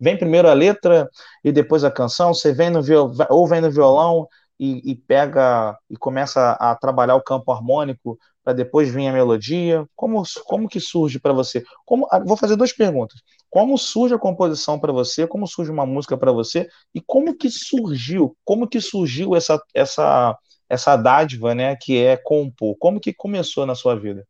[0.00, 1.08] vem primeiro a letra
[1.44, 2.32] e depois a canção.
[2.34, 4.26] Você vem no viol, ou vem no violão
[4.58, 9.86] e, e pega e começa a trabalhar o campo harmônico para depois vir a melodia?
[9.94, 11.64] Como, como que surge para você?
[11.84, 13.20] Como, ah, vou fazer duas perguntas.
[13.48, 15.26] Como surge a composição para você?
[15.26, 16.68] Como surge uma música para você?
[16.94, 18.36] E como que surgiu?
[18.44, 22.76] Como que surgiu essa essa essa dádiva, né, que é compor?
[22.78, 24.26] Como que começou na sua vida?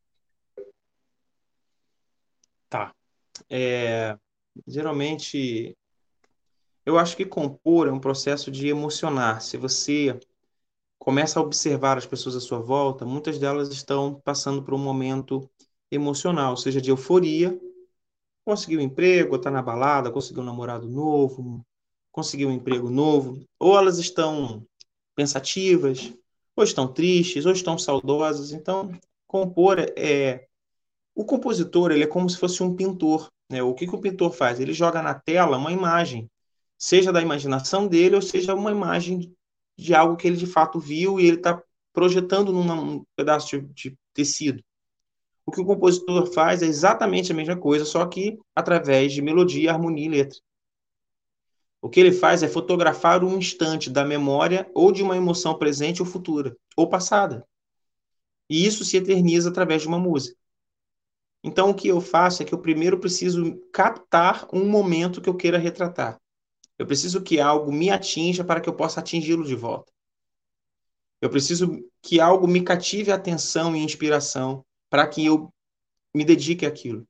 [2.68, 2.92] Tá.
[3.48, 4.16] É,
[4.66, 5.76] geralmente
[6.84, 9.40] eu acho que compor é um processo de emocionar.
[9.40, 10.18] Se você
[11.02, 15.50] começa a observar as pessoas à sua volta, muitas delas estão passando por um momento
[15.90, 17.60] emocional, seja de euforia,
[18.44, 21.66] conseguiu um emprego, está na balada, conseguiu um namorado novo,
[22.12, 24.64] conseguiu um emprego novo, ou elas estão
[25.16, 26.14] pensativas,
[26.54, 28.52] ou estão tristes, ou estão saudosas.
[28.52, 28.92] Então,
[29.26, 30.46] compor é
[31.16, 33.60] o compositor, ele é como se fosse um pintor, né?
[33.60, 34.60] O que que o pintor faz?
[34.60, 36.30] Ele joga na tela uma imagem
[36.78, 39.32] seja da imaginação dele, ou seja uma imagem
[39.76, 41.62] de algo que ele de fato viu e ele está
[41.92, 43.60] projetando num pedaço de,
[43.90, 44.62] de tecido.
[45.44, 49.72] O que o compositor faz é exatamente a mesma coisa, só que através de melodia,
[49.72, 50.38] harmonia e letra.
[51.80, 56.00] O que ele faz é fotografar um instante da memória ou de uma emoção presente
[56.00, 57.44] ou futura, ou passada.
[58.48, 60.38] E isso se eterniza através de uma música.
[61.42, 65.34] Então, o que eu faço é que eu primeiro preciso captar um momento que eu
[65.34, 66.21] queira retratar.
[66.78, 69.92] Eu preciso que algo me atinja para que eu possa atingi-lo de volta.
[71.20, 75.52] Eu preciso que algo me cative atenção e inspiração para que eu
[76.14, 77.06] me dedique àquilo.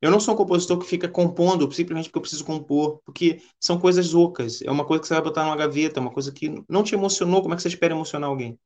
[0.00, 3.78] Eu não sou um compositor que fica compondo simplesmente porque eu preciso compor, porque são
[3.78, 4.62] coisas ocas.
[4.62, 7.42] É uma coisa que você vai botar numa gaveta, uma coisa que não te emocionou.
[7.42, 8.58] Como é que você espera emocionar alguém?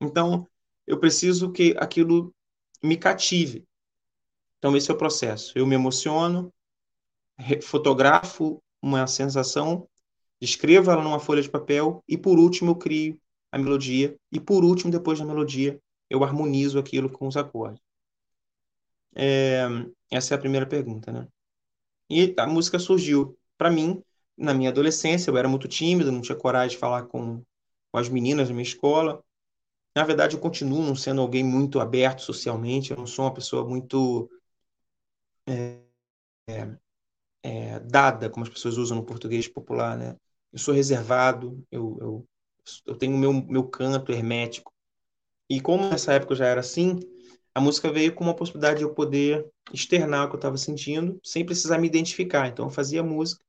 [0.00, 0.46] Então,
[0.86, 2.34] eu preciso que aquilo
[2.82, 3.64] me cative.
[4.58, 5.52] Então, esse é o processo.
[5.56, 6.52] Eu me emociono,
[7.62, 9.88] fotografo uma sensação,
[10.40, 13.20] escrevo ela numa folha de papel e, por último, eu crio
[13.50, 14.16] a melodia.
[14.30, 17.80] E, por último, depois da melodia, eu harmonizo aquilo com os acordes.
[19.14, 19.64] É,
[20.10, 21.26] essa é a primeira pergunta, né?
[22.08, 24.02] E a música surgiu para mim
[24.36, 25.30] na minha adolescência.
[25.30, 27.42] Eu era muito tímido, não tinha coragem de falar com,
[27.90, 29.22] com as meninas da minha escola.
[29.96, 32.90] Na verdade, eu continuo não sendo alguém muito aberto socialmente.
[32.90, 34.30] Eu não sou uma pessoa muito
[35.46, 35.80] é,
[36.48, 36.76] é,
[37.46, 40.16] é, dada, como as pessoas usam no português popular, né?
[40.52, 42.28] Eu sou reservado, eu, eu,
[42.86, 44.72] eu tenho meu, meu canto hermético.
[45.48, 46.98] E como nessa época eu já era assim,
[47.54, 51.20] a música veio com uma possibilidade de eu poder externar o que eu estava sentindo,
[51.22, 52.48] sem precisar me identificar.
[52.48, 53.44] Então eu fazia música,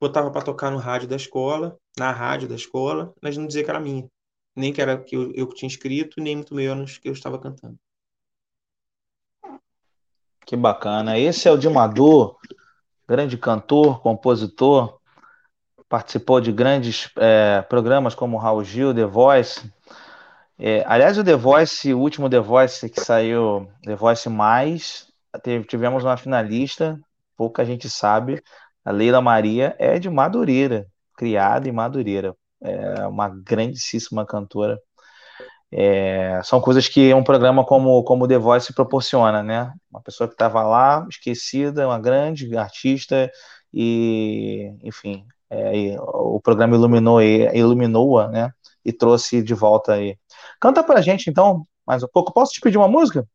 [0.00, 3.70] botava para tocar no rádio da escola, na rádio da escola, mas não dizia que
[3.70, 4.08] era minha.
[4.56, 7.78] Nem que era que eu, eu tinha escrito, nem muito menos que eu estava cantando.
[10.46, 11.18] Que bacana.
[11.18, 12.38] Esse é o Dimador,
[13.08, 14.98] grande cantor, compositor,
[15.88, 19.72] participou de grandes é, programas como Raul Gil, The Voice.
[20.58, 25.06] É, aliás, o The Voice, o último The Voice que saiu, The Voice Mais,
[25.68, 26.98] tivemos uma finalista,
[27.36, 28.42] pouca gente sabe,
[28.84, 30.86] a Leila Maria é de Madureira,
[31.16, 32.36] criada em Madureira.
[32.60, 34.78] É uma grandíssima cantora.
[35.76, 39.72] É, são coisas que um programa como, como The Voice proporciona, né?
[39.90, 43.28] Uma pessoa que estava lá, esquecida, uma grande artista,
[43.72, 48.52] e, enfim, é, e o programa iluminou iluminou-a, né?
[48.84, 50.16] E trouxe de volta aí.
[50.60, 52.32] Canta pra gente, então, mais um pouco.
[52.32, 53.26] Posso te pedir uma música?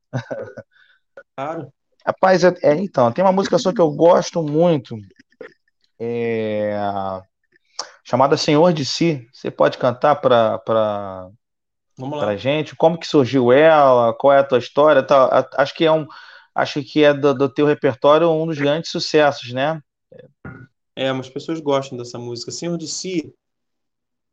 [1.36, 1.72] Claro.
[2.06, 4.96] Rapaz, é, é, então, tem uma música só que eu gosto muito,
[6.00, 6.74] é,
[8.04, 9.28] chamada Senhor de Si.
[9.34, 11.30] Você pode cantar para
[12.00, 12.26] Vamos lá.
[12.26, 15.92] Pra gente, como que surgiu ela, qual é a tua história, tá, acho que é
[15.92, 16.08] um,
[16.56, 19.82] acho que é do, do teu repertório um dos grandes sucessos, né?
[20.96, 22.52] É, mas pessoas gostam dessa música.
[22.52, 23.34] Senhor de Si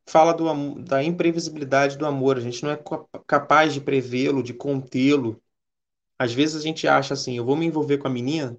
[0.09, 2.37] fala do, da imprevisibilidade do amor.
[2.37, 2.81] A gente não é
[3.27, 5.43] capaz de prevê-lo, de contê-lo.
[6.19, 8.57] Às vezes a gente acha assim, eu vou me envolver com a menina,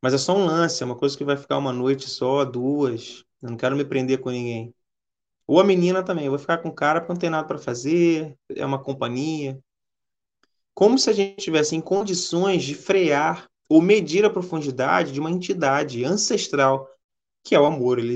[0.00, 3.24] mas é só um lance, é uma coisa que vai ficar uma noite só, duas.
[3.42, 4.74] Eu não quero me prender com ninguém.
[5.46, 7.58] Ou a menina também, eu vou ficar com o cara porque não tem nada para
[7.58, 9.58] fazer, é uma companhia.
[10.74, 15.30] Como se a gente estivesse em condições de frear ou medir a profundidade de uma
[15.30, 16.88] entidade ancestral,
[17.42, 17.98] que é o amor.
[17.98, 18.14] Ele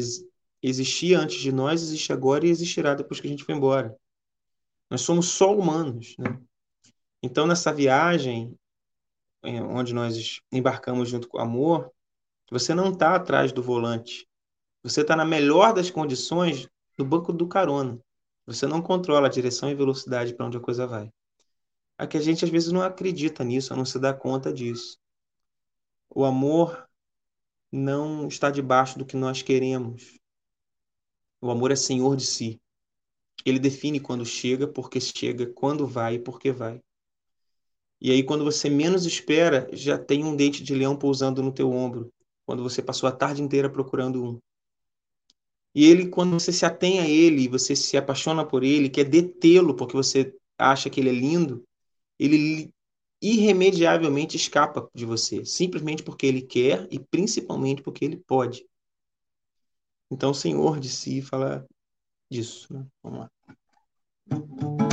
[0.62, 3.96] existia antes de nós, existe agora e existirá depois que a gente foi embora.
[4.90, 6.14] Nós somos só humanos.
[6.18, 6.38] Né?
[7.22, 8.54] Então, nessa viagem,
[9.42, 11.90] é, onde nós embarcamos junto com o amor,
[12.50, 14.28] você não está atrás do volante.
[14.82, 16.68] Você está na melhor das condições
[16.98, 18.00] no banco do carona.
[18.46, 21.10] Você não controla a direção e velocidade para onde a coisa vai.
[21.98, 24.98] É que a gente às vezes não acredita nisso, não se dá conta disso.
[26.08, 26.88] O amor
[27.72, 30.18] não está debaixo do que nós queremos.
[31.40, 32.60] O amor é senhor de si.
[33.44, 36.80] Ele define quando chega, porque chega, quando vai e por que vai.
[38.00, 41.70] E aí, quando você menos espera, já tem um dente de leão pousando no teu
[41.70, 42.12] ombro,
[42.44, 44.40] quando você passou a tarde inteira procurando um.
[45.76, 49.76] E ele, quando você se atém a ele, você se apaixona por ele, quer detê-lo
[49.76, 51.62] porque você acha que ele é lindo,
[52.18, 52.72] ele
[53.20, 58.66] irremediavelmente escapa de você, simplesmente porque ele quer e principalmente porque ele pode.
[60.10, 61.66] Então, o Senhor de si fala
[62.30, 62.72] disso.
[62.72, 62.86] Né?
[63.02, 64.85] Vamos lá.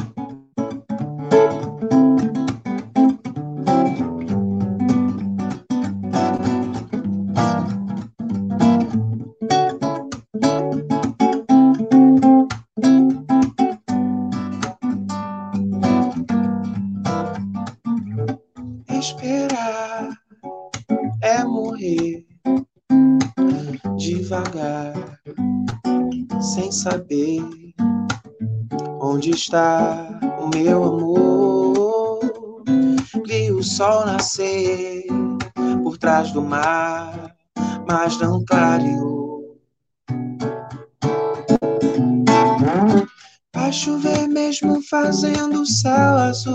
[29.54, 32.20] Está o meu amor.
[33.28, 35.06] Vi o sol nascer
[35.84, 37.36] por trás do mar,
[37.88, 39.60] mas não clareou.
[43.56, 46.53] Vai chover mesmo fazendo o céu azul,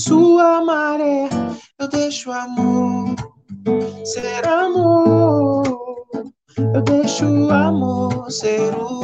[0.00, 1.28] sua maré
[1.78, 3.14] eu deixo amor
[4.04, 5.62] ser amor.
[6.74, 8.99] Eu deixo amor ser o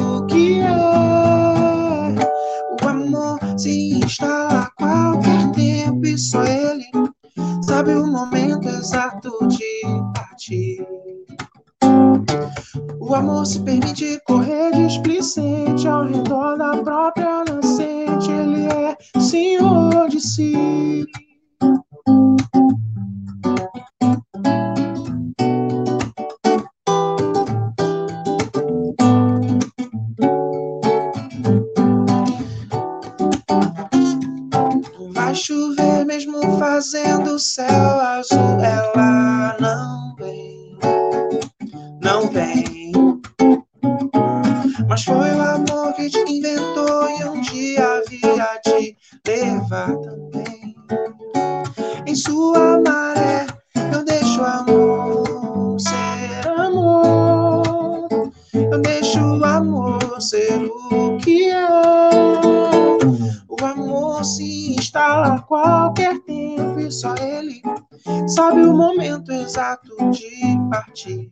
[69.57, 71.29] exato de partir.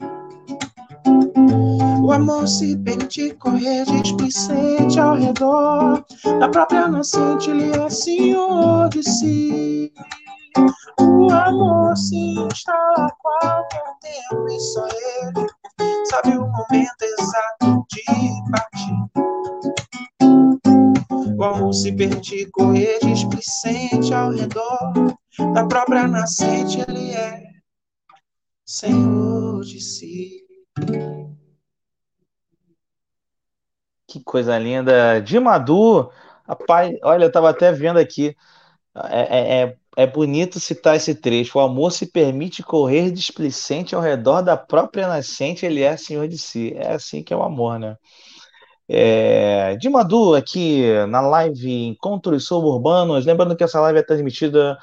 [2.04, 6.04] O amor se permite correr displicente ao redor
[6.40, 9.94] da própria nascente, ele é senhor de si.
[11.00, 15.48] O amor se instala a qualquer tempo e só ele
[16.06, 18.04] sabe o momento exato de
[18.52, 18.96] partir.
[21.38, 24.94] O amor se permite correr displicente ao redor
[25.54, 27.45] da própria nascente, ele é
[28.76, 30.46] senhor de si.
[34.06, 35.22] Que coisa linda.
[35.22, 36.10] De Madu,
[36.46, 38.36] rapaz, olha, eu estava até vendo aqui.
[39.10, 41.58] É, é, é, é bonito citar esse trecho.
[41.58, 46.38] O amor se permite correr displicente ao redor da própria nascente, ele é senhor de
[46.38, 46.74] si.
[46.76, 47.96] É assim que é o amor, né?
[48.90, 53.26] É, de Madu, aqui na live Encontros Suburbanos.
[53.26, 54.78] Lembrando que essa live é transmitida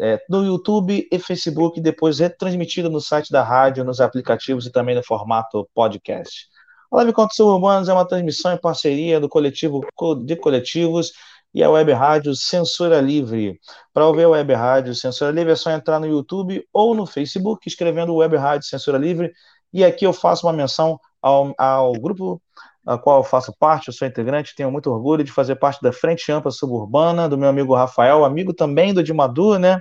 [0.00, 4.94] é, no YouTube e Facebook, depois retransmitida no site da rádio, nos aplicativos e também
[4.94, 6.48] no formato podcast.
[6.90, 9.80] A Live Contos Urbanos é uma transmissão em parceria do coletivo
[10.24, 11.12] de coletivos
[11.54, 13.60] e a web rádio Censura Livre.
[13.92, 17.68] Para ouvir a web rádio Censura Livre é só entrar no YouTube ou no Facebook
[17.68, 19.32] escrevendo web rádio Censura Livre.
[19.72, 22.40] E aqui eu faço uma menção ao, ao grupo
[22.86, 25.92] a qual eu faço parte, eu sou integrante, tenho muito orgulho de fazer parte da
[25.92, 29.80] Frente Ampla Suburbana, do meu amigo Rafael, amigo também do Dimadu, né?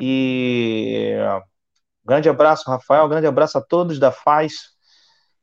[0.00, 1.16] E
[2.04, 4.52] grande abraço, Rafael, grande abraço a todos da FAZ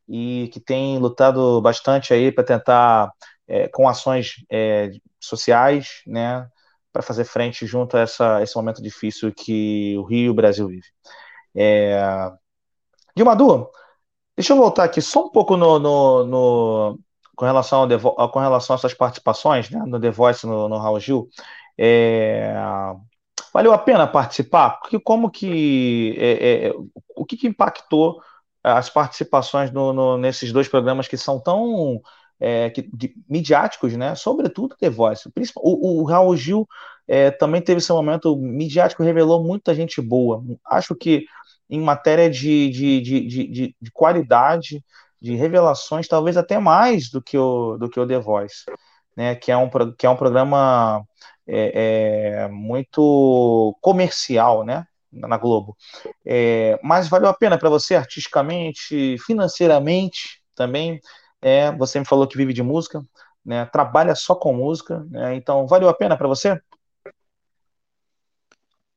[0.08, 3.12] e que tem lutado bastante aí para tentar,
[3.48, 6.48] é, com ações é, sociais, né,
[6.92, 10.68] para fazer frente junto a essa, esse momento difícil que o Rio e o Brasil
[10.68, 10.90] vivem.
[11.56, 12.32] É...
[13.16, 13.70] Dilmadu,
[14.38, 17.00] Deixa eu voltar aqui só um pouco no, no, no
[17.36, 21.00] com, relação ao com relação às suas participações né, no The Voice, no, no Raul
[21.00, 21.28] Gil.
[21.76, 22.54] É,
[23.52, 24.80] valeu a pena participar?
[24.80, 26.74] Porque como que é, é,
[27.16, 28.22] o que, que, impactou
[28.64, 32.00] as participações no, no, nesses dois programas que são tão
[32.40, 34.14] é, que, de, midiáticos, né?
[34.14, 35.28] Sobretudo The Voice.
[35.56, 36.68] O, o Raul Gil
[37.08, 40.44] é, também teve seu momento midiático, revelou muita gente boa.
[40.64, 41.26] Acho que
[41.70, 44.84] em matéria de, de, de, de, de qualidade,
[45.22, 48.66] de revelações, talvez até mais do que o, do que o The Voice,
[49.16, 49.36] né?
[49.36, 51.04] que, é um, que é um programa
[51.46, 54.86] é, é, muito comercial né?
[55.12, 55.76] na Globo.
[56.26, 61.00] É, mas valeu a pena para você artisticamente, financeiramente também.
[61.42, 63.02] É, você me falou que vive de música,
[63.44, 63.66] né?
[63.66, 65.36] trabalha só com música, né?
[65.36, 66.60] então valeu a pena para você?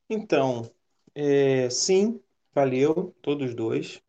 [0.09, 0.69] Então,
[1.15, 2.21] é, sim,
[2.53, 3.97] Valeu, todos dois.
[3.97, 4.01] O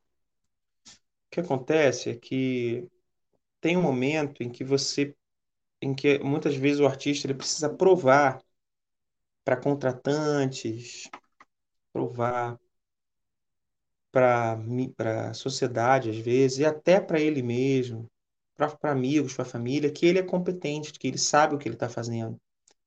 [1.30, 2.88] que acontece é que
[3.60, 5.16] tem um momento em que você,
[5.82, 8.42] em que muitas vezes o artista ele precisa provar
[9.44, 11.08] para contratantes,
[11.92, 12.58] provar
[14.10, 18.10] para a sociedade às vezes e até para ele mesmo,
[18.56, 21.76] para amigos, para a família, que ele é competente, que ele sabe o que ele
[21.76, 22.36] está fazendo,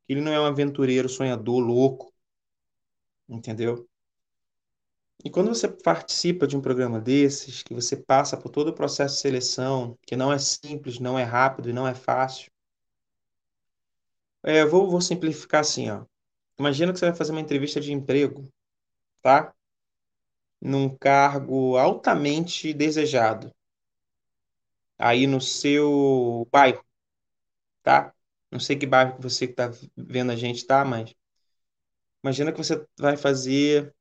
[0.08, 2.14] que ele não é um aventureiro, sonhador, louco,
[3.28, 3.88] entendeu?
[5.24, 9.16] E quando você participa de um programa desses, que você passa por todo o processo
[9.16, 12.52] de seleção, que não é simples, não é rápido e não é fácil,
[14.44, 16.06] é, vou, vou simplificar assim, ó.
[16.60, 18.48] Imagina que você vai fazer uma entrevista de emprego,
[19.22, 19.54] tá?
[20.62, 23.50] Num cargo altamente desejado.
[24.98, 26.84] Aí no seu bairro,
[27.84, 28.14] tá?
[28.52, 31.14] Não sei que bairro que você que tá vendo a gente tá, mas
[32.24, 33.95] imagina que você vai fazer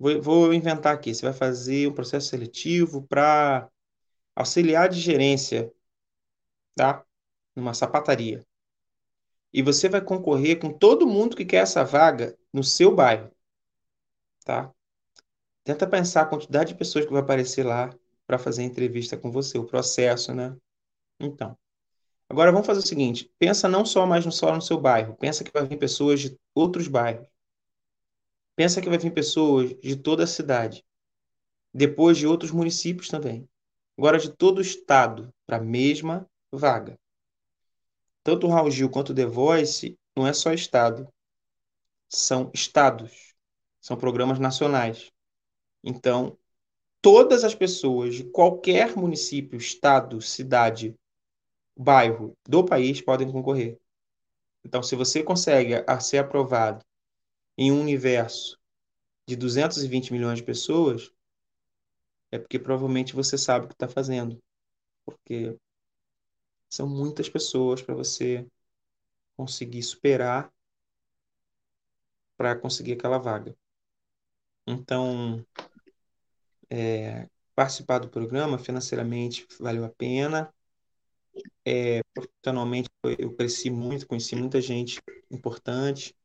[0.00, 1.14] Vou, inventar aqui.
[1.14, 3.70] Você vai fazer um processo seletivo para
[4.34, 5.70] auxiliar de gerência,
[6.74, 7.04] tá?
[7.54, 8.42] Numa sapataria.
[9.52, 13.30] E você vai concorrer com todo mundo que quer essa vaga no seu bairro,
[14.42, 14.72] tá?
[15.64, 17.94] Tenta pensar a quantidade de pessoas que vai aparecer lá
[18.26, 20.56] para fazer entrevista com você, o processo, né?
[21.20, 21.58] Então,
[22.28, 25.44] agora vamos fazer o seguinte: pensa não só mais no só no seu bairro, pensa
[25.44, 27.29] que vai vir pessoas de outros bairros.
[28.60, 30.84] Pensa que vai vir pessoas de toda a cidade,
[31.72, 33.48] depois de outros municípios também.
[33.96, 37.00] Agora de todo o estado para a mesma vaga.
[38.22, 41.08] Tanto o Raul Gil quanto o The Voice não é só estado,
[42.06, 43.34] são estados,
[43.80, 45.10] são programas nacionais.
[45.82, 46.36] Então,
[47.00, 50.94] todas as pessoas de qualquer município, estado, cidade,
[51.74, 53.80] bairro do país podem concorrer.
[54.62, 56.84] Então, se você consegue ser aprovado
[57.60, 58.58] em um universo
[59.28, 61.12] de 220 milhões de pessoas,
[62.32, 64.42] é porque provavelmente você sabe o que está fazendo.
[65.04, 65.54] Porque
[66.70, 68.46] são muitas pessoas para você
[69.36, 70.50] conseguir superar
[72.34, 73.54] para conseguir aquela vaga.
[74.66, 75.44] Então,
[76.70, 80.50] é, participar do programa financeiramente valeu a pena.
[81.62, 82.88] É, profissionalmente
[83.18, 86.16] eu cresci muito, conheci muita gente importante,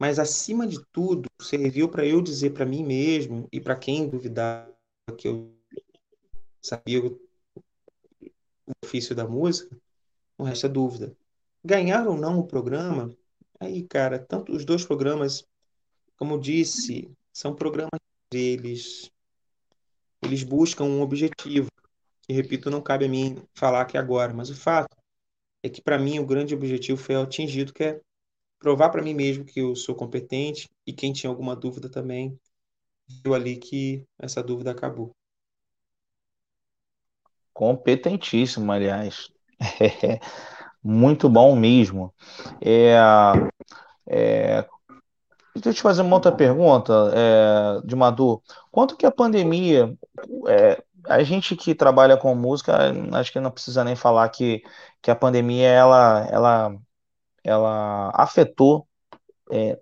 [0.00, 4.74] mas acima de tudo serviu para eu dizer para mim mesmo e para quem duvidava
[5.18, 5.54] que eu
[6.62, 7.20] sabia o
[8.82, 9.76] ofício da música,
[10.38, 11.14] não resta dúvida.
[11.62, 13.14] Ganhar ou não o programa,
[13.60, 15.46] aí, cara, tanto os dois programas,
[16.16, 19.10] como eu disse, são programas deles,
[20.22, 21.68] eles buscam um objetivo.
[22.26, 24.96] E repito, não cabe a mim falar aqui agora, mas o fato
[25.62, 28.00] é que para mim o grande objetivo foi atingido, que é
[28.60, 32.38] provar para mim mesmo que eu sou competente e quem tinha alguma dúvida também
[33.24, 35.10] viu ali que essa dúvida acabou.
[37.52, 39.30] Competentíssimo, aliás.
[40.82, 42.14] muito bom mesmo.
[42.60, 42.94] É,
[44.06, 44.64] é,
[45.54, 48.42] deixa eu te fazer uma outra pergunta, é, de Madu.
[48.70, 49.94] Quanto que a pandemia,
[50.48, 52.76] é, a gente que trabalha com música,
[53.12, 54.62] acho que não precisa nem falar que,
[55.02, 56.76] que a pandemia ela, ela,
[57.44, 58.86] ela afetou
[59.50, 59.78] é,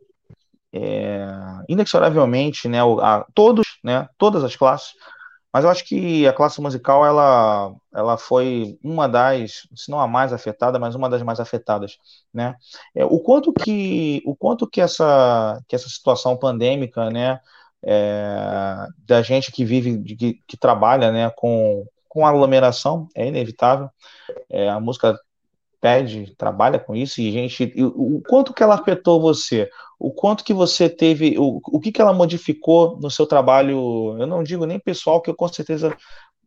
[0.73, 1.27] é,
[1.69, 4.93] inexoravelmente né, a, todos, né, todas as classes,
[5.53, 10.07] mas eu acho que a classe musical ela, ela foi uma das, se não a
[10.07, 11.99] mais afetada, mas uma das mais afetadas,
[12.33, 12.55] né?
[12.95, 17.41] É, o quanto que o quanto que essa que essa situação pandêmica, né,
[17.83, 23.91] é, da gente que vive que, que trabalha, né, com com aglomeração é inevitável.
[24.51, 25.19] É, a música
[25.81, 29.69] pede, trabalha com isso e gente, o, quanto que ela afetou você?
[29.99, 34.27] o quanto que você teve, o, o que que ela modificou no seu trabalho, eu
[34.27, 35.97] não digo nem pessoal, que eu com certeza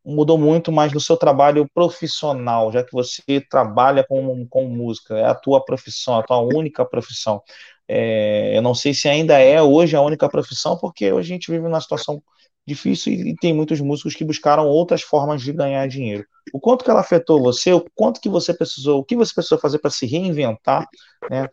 [0.03, 5.25] mudou muito, mas no seu trabalho profissional, já que você trabalha com, com música, é
[5.25, 7.41] a tua profissão, a tua única profissão.
[7.87, 11.51] É, eu não sei se ainda é hoje a única profissão, porque hoje a gente
[11.51, 12.23] vive numa situação
[12.65, 16.25] difícil e, tem muitos músicos que buscaram outras formas de ganhar dinheiro.
[16.53, 19.59] O quanto que ela afetou você, o quanto que você precisou, o que você precisou
[19.59, 20.87] fazer para se reinventar,
[21.29, 21.47] né?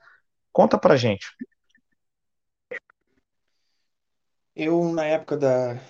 [0.52, 1.26] Conta pra gente.
[4.54, 5.80] Eu, na época da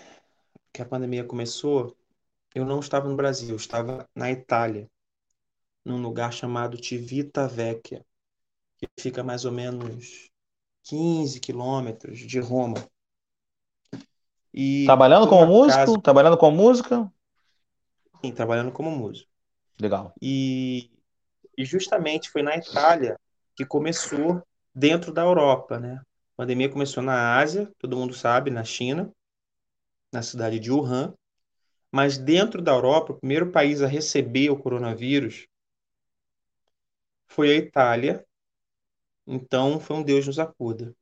[0.72, 1.96] que a pandemia começou,
[2.54, 4.88] eu não estava no Brasil, eu estava na Itália,
[5.84, 8.04] num lugar chamado Civitavecchia,
[8.76, 10.30] que fica mais ou menos
[10.84, 12.86] 15 quilômetros de Roma.
[14.60, 15.78] E trabalhando como músico?
[15.78, 16.02] Casa...
[16.02, 17.12] Trabalhando com música?
[18.20, 19.30] Sim, trabalhando como músico.
[19.80, 20.12] Legal.
[20.20, 20.90] E,
[21.56, 23.16] e justamente foi na Itália
[23.54, 24.42] que começou
[24.74, 26.00] dentro da Europa, né?
[26.32, 29.12] A pandemia começou na Ásia, todo mundo sabe, na China,
[30.12, 31.14] na cidade de Wuhan.
[31.92, 35.46] Mas dentro da Europa, o primeiro país a receber o coronavírus
[37.28, 38.26] foi a Itália.
[39.24, 40.92] Então, foi um Deus nos acuda.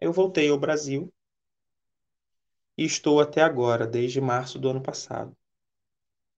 [0.00, 1.12] Eu voltei ao Brasil
[2.78, 5.36] e estou até agora, desde março do ano passado.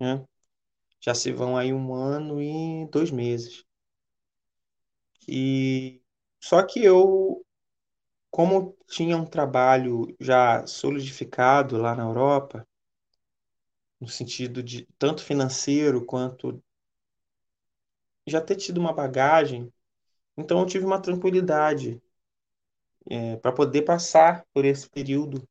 [0.01, 0.25] Né?
[1.01, 3.65] Já se vão aí um ano e dois meses.
[5.29, 6.01] E
[6.41, 7.45] só que eu
[8.31, 12.67] como tinha um trabalho já solidificado lá na Europa,
[14.01, 16.63] no sentido de tanto financeiro quanto
[18.27, 19.73] já ter tido uma bagagem,
[20.37, 22.01] então eu tive uma tranquilidade
[23.11, 25.47] é, para poder passar por esse período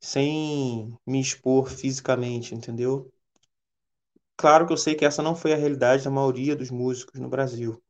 [0.00, 3.12] sem me expor fisicamente, entendeu?
[4.36, 7.28] Claro que eu sei que essa não foi a realidade da maioria dos músicos no
[7.28, 7.82] Brasil.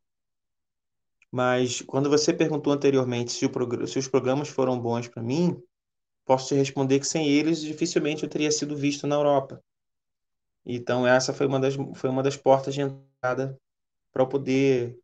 [1.30, 3.46] Mas quando você perguntou anteriormente se,
[3.86, 5.62] se os programas foram bons para mim,
[6.24, 9.62] posso te responder que sem eles dificilmente eu teria sido visto na Europa.
[10.64, 13.58] Então essa foi uma das, foi uma das portas de entrada
[14.12, 14.98] para eu poder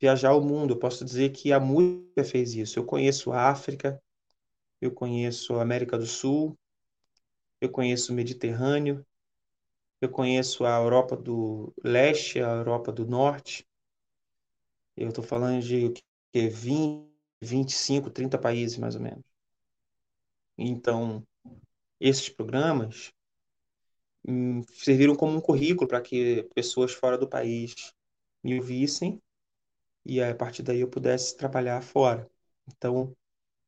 [0.00, 0.74] viajar o mundo.
[0.74, 2.78] Eu posso dizer que a música fez isso.
[2.78, 4.02] Eu conheço a África,
[4.82, 6.58] eu conheço a América do Sul,
[7.60, 9.06] eu conheço o Mediterrâneo,
[10.00, 13.64] eu conheço a Europa do Leste, a Europa do Norte.
[14.96, 15.92] Eu estou falando de
[16.32, 17.08] que 20,
[17.40, 19.24] 25, 30 países mais ou menos.
[20.58, 21.24] Então,
[22.00, 23.12] esses programas
[24.26, 27.94] hum, serviram como um currículo para que pessoas fora do país
[28.42, 29.22] me ouvissem
[30.04, 32.28] e a partir daí eu pudesse trabalhar fora.
[32.68, 33.16] Então,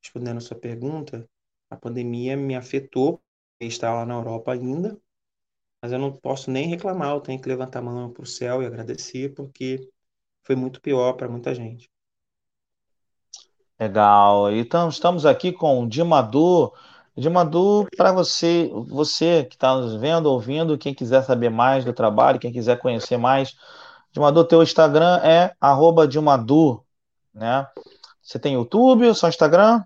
[0.04, 1.26] respondendo a sua pergunta,
[1.70, 3.22] a pandemia me afetou,
[3.58, 4.98] estar lá na Europa ainda,
[5.82, 8.62] mas eu não posso nem reclamar, eu tenho que levantar a mão para o céu
[8.62, 9.88] e agradecer, porque
[10.42, 11.90] foi muito pior para muita gente.
[13.80, 14.52] Legal.
[14.52, 16.72] Então, estamos aqui com o Dimadu.
[17.16, 22.38] Dimadu, para você, você que está nos vendo, ouvindo, quem quiser saber mais do trabalho,
[22.38, 23.56] quem quiser conhecer mais,
[24.12, 26.84] Dimadu, teu Instagram é arroba Dimadu,
[27.32, 27.66] né?
[28.22, 29.84] Você tem YouTube, ou só Instagram?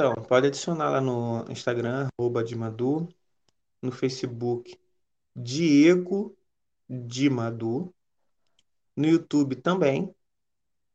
[0.00, 3.06] Então, pode adicionar lá no Instagram, arroba Dimadu
[3.82, 4.80] no Facebook
[5.36, 6.34] Diego
[6.88, 7.94] de Madu.
[8.96, 10.14] No YouTube também.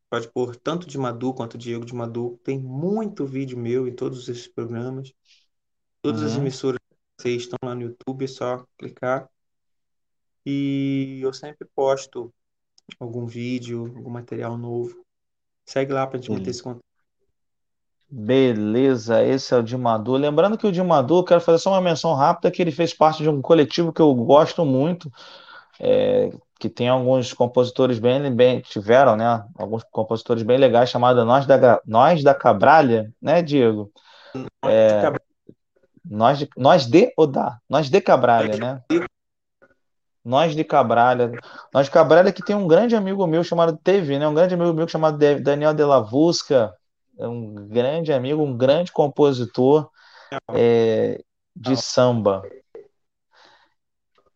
[0.10, 2.40] Pode pôr tanto de Madu quanto Diego de Madu.
[2.44, 5.14] Tem muito vídeo meu em todos esses programas.
[6.02, 6.28] Todas uhum.
[6.28, 6.80] as emissoras
[7.16, 9.30] vocês estão lá no YouTube, é só clicar.
[10.44, 12.34] E eu sempre posto
[13.00, 15.06] algum vídeo, algum material novo.
[15.64, 16.95] Segue lá para a gente manter esse contato.
[18.10, 20.18] Beleza, esse é o Dimador.
[20.18, 23.30] Lembrando que o Dimador, quero fazer só uma menção rápida, que ele fez parte de
[23.30, 25.12] um coletivo que eu gosto muito,
[25.80, 29.44] é, que tem alguns compositores bem, bem, tiveram, né?
[29.58, 33.92] Alguns compositores bem legais, chamado Nós da, Nós da Cabralha, né, Diego?
[34.64, 35.12] É,
[36.04, 37.60] nós, de, nós de ou da?
[37.68, 38.84] Nós de Cabralha, né?
[40.24, 41.32] Nós de Cabralha.
[41.74, 44.28] Nós de Cabralha que tem um grande amigo meu chamado Teve, né?
[44.28, 46.74] Um grande amigo meu chamado Daniel de la Vusca,
[47.18, 49.90] é um grande amigo, um grande compositor
[50.52, 51.24] é,
[51.56, 52.44] de samba.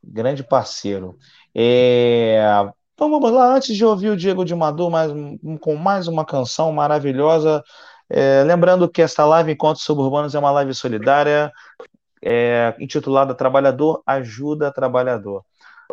[0.04, 1.18] Grande parceiro.
[1.54, 2.42] É,
[2.94, 5.12] então vamos lá, antes de ouvir o Diego de Madu mais,
[5.62, 7.64] com mais uma canção maravilhosa.
[8.10, 11.52] É, lembrando que esta live Encontros Suburbanos é uma live solidária
[12.22, 15.44] é, intitulada Trabalhador Ajuda Trabalhador.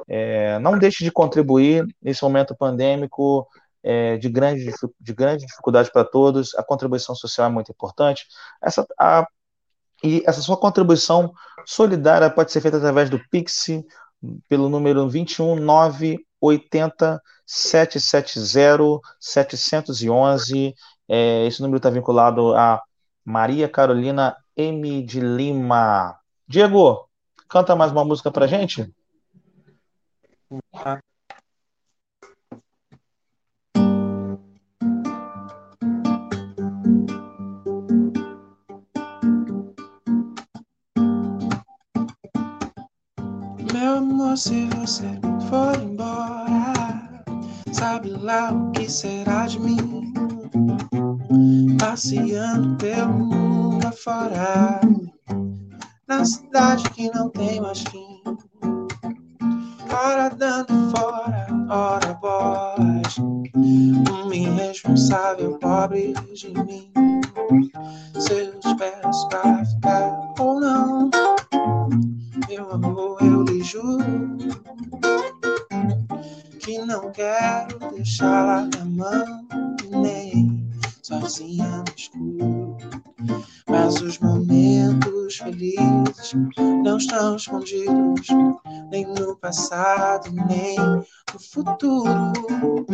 [0.09, 3.47] É, não deixe de contribuir nesse momento pandêmico
[3.87, 8.27] é, de, grande, de grande dificuldade para todos, a contribuição social é muito importante.
[8.61, 9.25] Essa, a,
[10.03, 11.33] e essa sua contribuição
[11.65, 13.67] solidária pode ser feita através do Pix,
[14.49, 20.75] pelo número 21980 770 711.
[21.09, 22.83] É, esse número está vinculado a
[23.25, 25.01] Maria Carolina M.
[25.05, 26.19] de Lima.
[26.49, 27.09] Diego,
[27.49, 28.93] canta mais uma música para gente?
[30.75, 30.99] Ah.
[44.37, 47.25] Se você for embora,
[47.73, 50.13] sabe lá o que será de mim?
[51.79, 54.81] Passeando pelo mundo afora,
[56.07, 58.23] na cidade que não tem mais fim.
[59.91, 66.93] Ora dando fora, ora voz, um irresponsável pobre de mim.
[68.19, 71.11] Seus pés pra ficar ou não,
[76.87, 79.47] não quero deixá-la na mão,
[79.91, 80.65] nem
[81.03, 82.77] sozinha no escuro.
[83.69, 86.33] Mas os momentos felizes
[86.85, 88.29] não estão escondidos,
[88.91, 92.87] nem no passado, nem no futuro.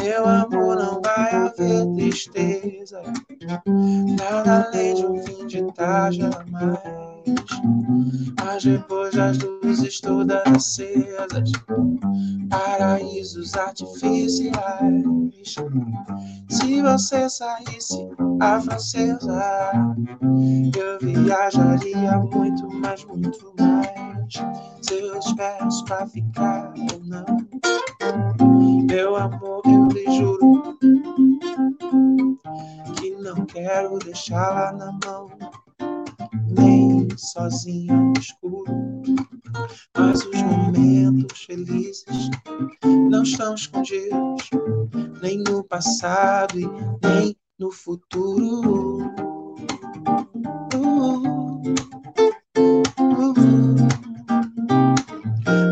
[0.00, 3.02] Meu amor, não vai haver tristeza,
[4.16, 7.01] nada além de um fim de tarde jamais.
[8.44, 11.52] Mas depois das luzes todas acesas,
[12.50, 15.04] paraísos artificiais.
[16.48, 18.08] Se você saísse
[18.40, 19.72] a francesa,
[20.76, 24.34] eu viajaria muito, mais, muito mais.
[24.82, 27.26] Seus pés pra ficar ou não.
[28.88, 30.78] Meu amor, eu lhe juro
[32.96, 35.30] que não quero deixá-la na mão
[36.56, 39.02] nem sozinha no escuro.
[39.96, 42.30] Mas os momentos felizes
[43.10, 44.50] não estão escondidos,
[45.22, 46.66] nem no passado e
[47.06, 48.98] nem no futuro.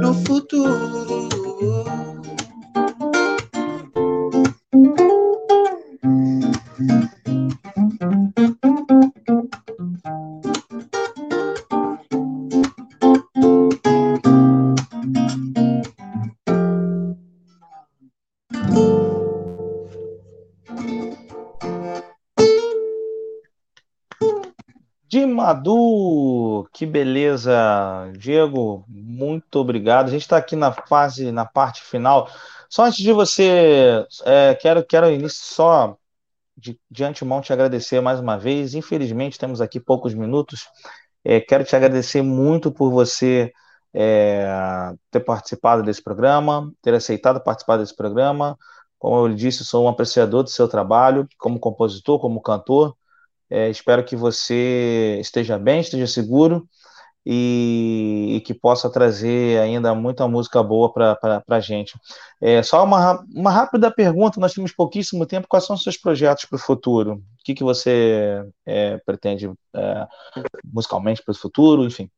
[0.00, 1.39] no futuro.
[27.00, 30.08] Beleza, Diego, muito obrigado.
[30.08, 32.28] A gente está aqui na fase, na parte final.
[32.68, 35.96] Só antes de você, é, quero, quero só
[36.56, 38.74] de, de antemão te agradecer mais uma vez.
[38.74, 40.68] Infelizmente, temos aqui poucos minutos.
[41.24, 43.50] É, quero te agradecer muito por você
[43.94, 44.46] é,
[45.10, 48.58] ter participado desse programa, ter aceitado participar desse programa.
[48.98, 52.94] Como eu disse, sou um apreciador do seu trabalho como compositor, como cantor.
[53.48, 56.68] É, espero que você esteja bem, esteja seguro
[57.24, 61.98] e, e que possa trazer ainda muita música boa para a gente.
[62.40, 65.48] É, só uma, uma rápida pergunta: nós temos pouquíssimo tempo.
[65.48, 67.14] Quais são os seus projetos para o futuro?
[67.14, 70.06] O que, que você é, pretende é,
[70.64, 71.84] musicalmente para o futuro?
[71.84, 72.10] Enfim.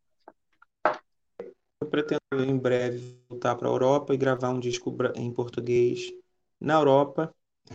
[1.81, 6.13] Eu pretendo em breve voltar para a Europa e gravar um disco em português
[6.61, 7.35] na Europa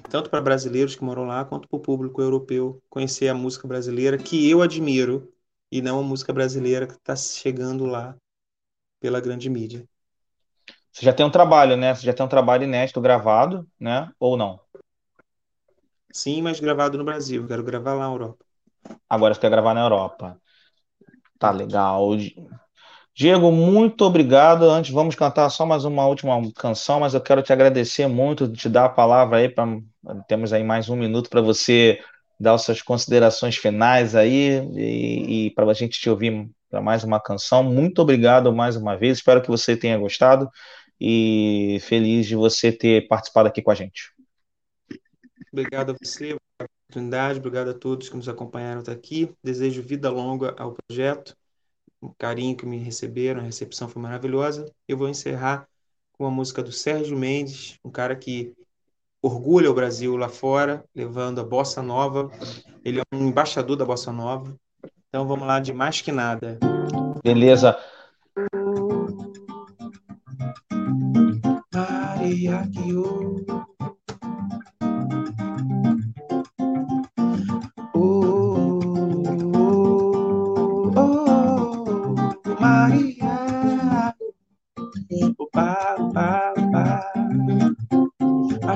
[0.10, 4.18] tanto para brasileiros que moram lá, quanto para o público europeu conhecer a música brasileira,
[4.18, 5.32] que eu admiro,
[5.72, 8.16] e não a música brasileira que está chegando lá
[9.00, 9.88] pela grande mídia.
[10.92, 11.94] Você já tem um trabalho, né?
[11.94, 14.12] Você já tem um trabalho inédito gravado, né?
[14.20, 14.60] Ou não?
[16.12, 17.46] Sim, mas gravado no Brasil.
[17.48, 18.44] quero gravar lá na Europa.
[19.08, 20.42] Agora você quer gravar na Europa.
[21.38, 22.18] Tá legal.
[23.14, 24.70] Diego, muito obrigado.
[24.70, 28.68] Antes, vamos cantar só mais uma última canção, mas eu quero te agradecer muito, te
[28.70, 29.66] dar a palavra aí, pra,
[30.28, 32.00] temos aí mais um minuto para você
[32.40, 37.04] dar as suas considerações finais aí e, e para a gente te ouvir para mais
[37.04, 37.64] uma canção.
[37.64, 40.50] Muito obrigado mais uma vez, espero que você tenha gostado
[41.00, 44.14] e feliz de você ter participado aqui com a gente.
[45.52, 49.32] Obrigado a você, pela oportunidade, obrigado a todos que nos acompanharam até aqui.
[49.44, 51.36] Desejo vida longa ao projeto
[52.02, 54.72] o carinho que me receberam, a recepção foi maravilhosa.
[54.88, 55.68] Eu vou encerrar
[56.14, 58.54] com a música do Sérgio Mendes, um cara que
[59.28, 62.32] orgulha o Brasil lá fora, levando a bossa nova.
[62.84, 64.56] Ele é um embaixador da bossa nova.
[65.08, 66.58] Então vamos lá de mais que nada.
[67.24, 67.78] Beleza.
[71.74, 73.77] Maria que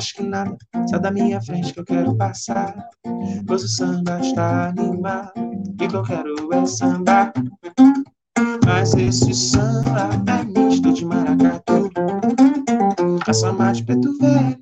[0.02, 0.58] acho que nada
[0.90, 2.74] sai da minha frente que eu quero passar.
[3.46, 5.32] Pois o samba está animado
[5.80, 7.32] e que eu quero é sambar.
[8.66, 11.92] Mas esse samba é misto de maracatu.
[13.28, 14.58] A samba de preto velho,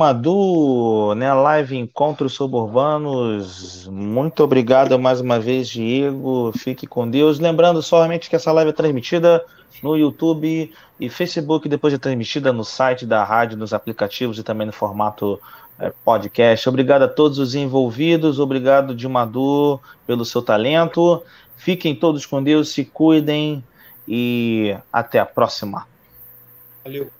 [0.00, 3.86] Madu, né, live Encontros Suburbanos.
[3.86, 6.52] Muito obrigado mais uma vez, Diego.
[6.56, 7.38] Fique com Deus.
[7.38, 9.44] Lembrando somente que essa live é transmitida
[9.82, 14.66] no YouTube e Facebook, depois é transmitida no site da rádio, nos aplicativos e também
[14.66, 15.38] no formato
[15.78, 16.66] é, podcast.
[16.66, 18.38] Obrigado a todos os envolvidos.
[18.38, 21.22] Obrigado, de Madu, pelo seu talento.
[21.58, 23.62] Fiquem todos com Deus, se cuidem
[24.08, 25.86] e até a próxima.
[26.82, 27.19] Valeu.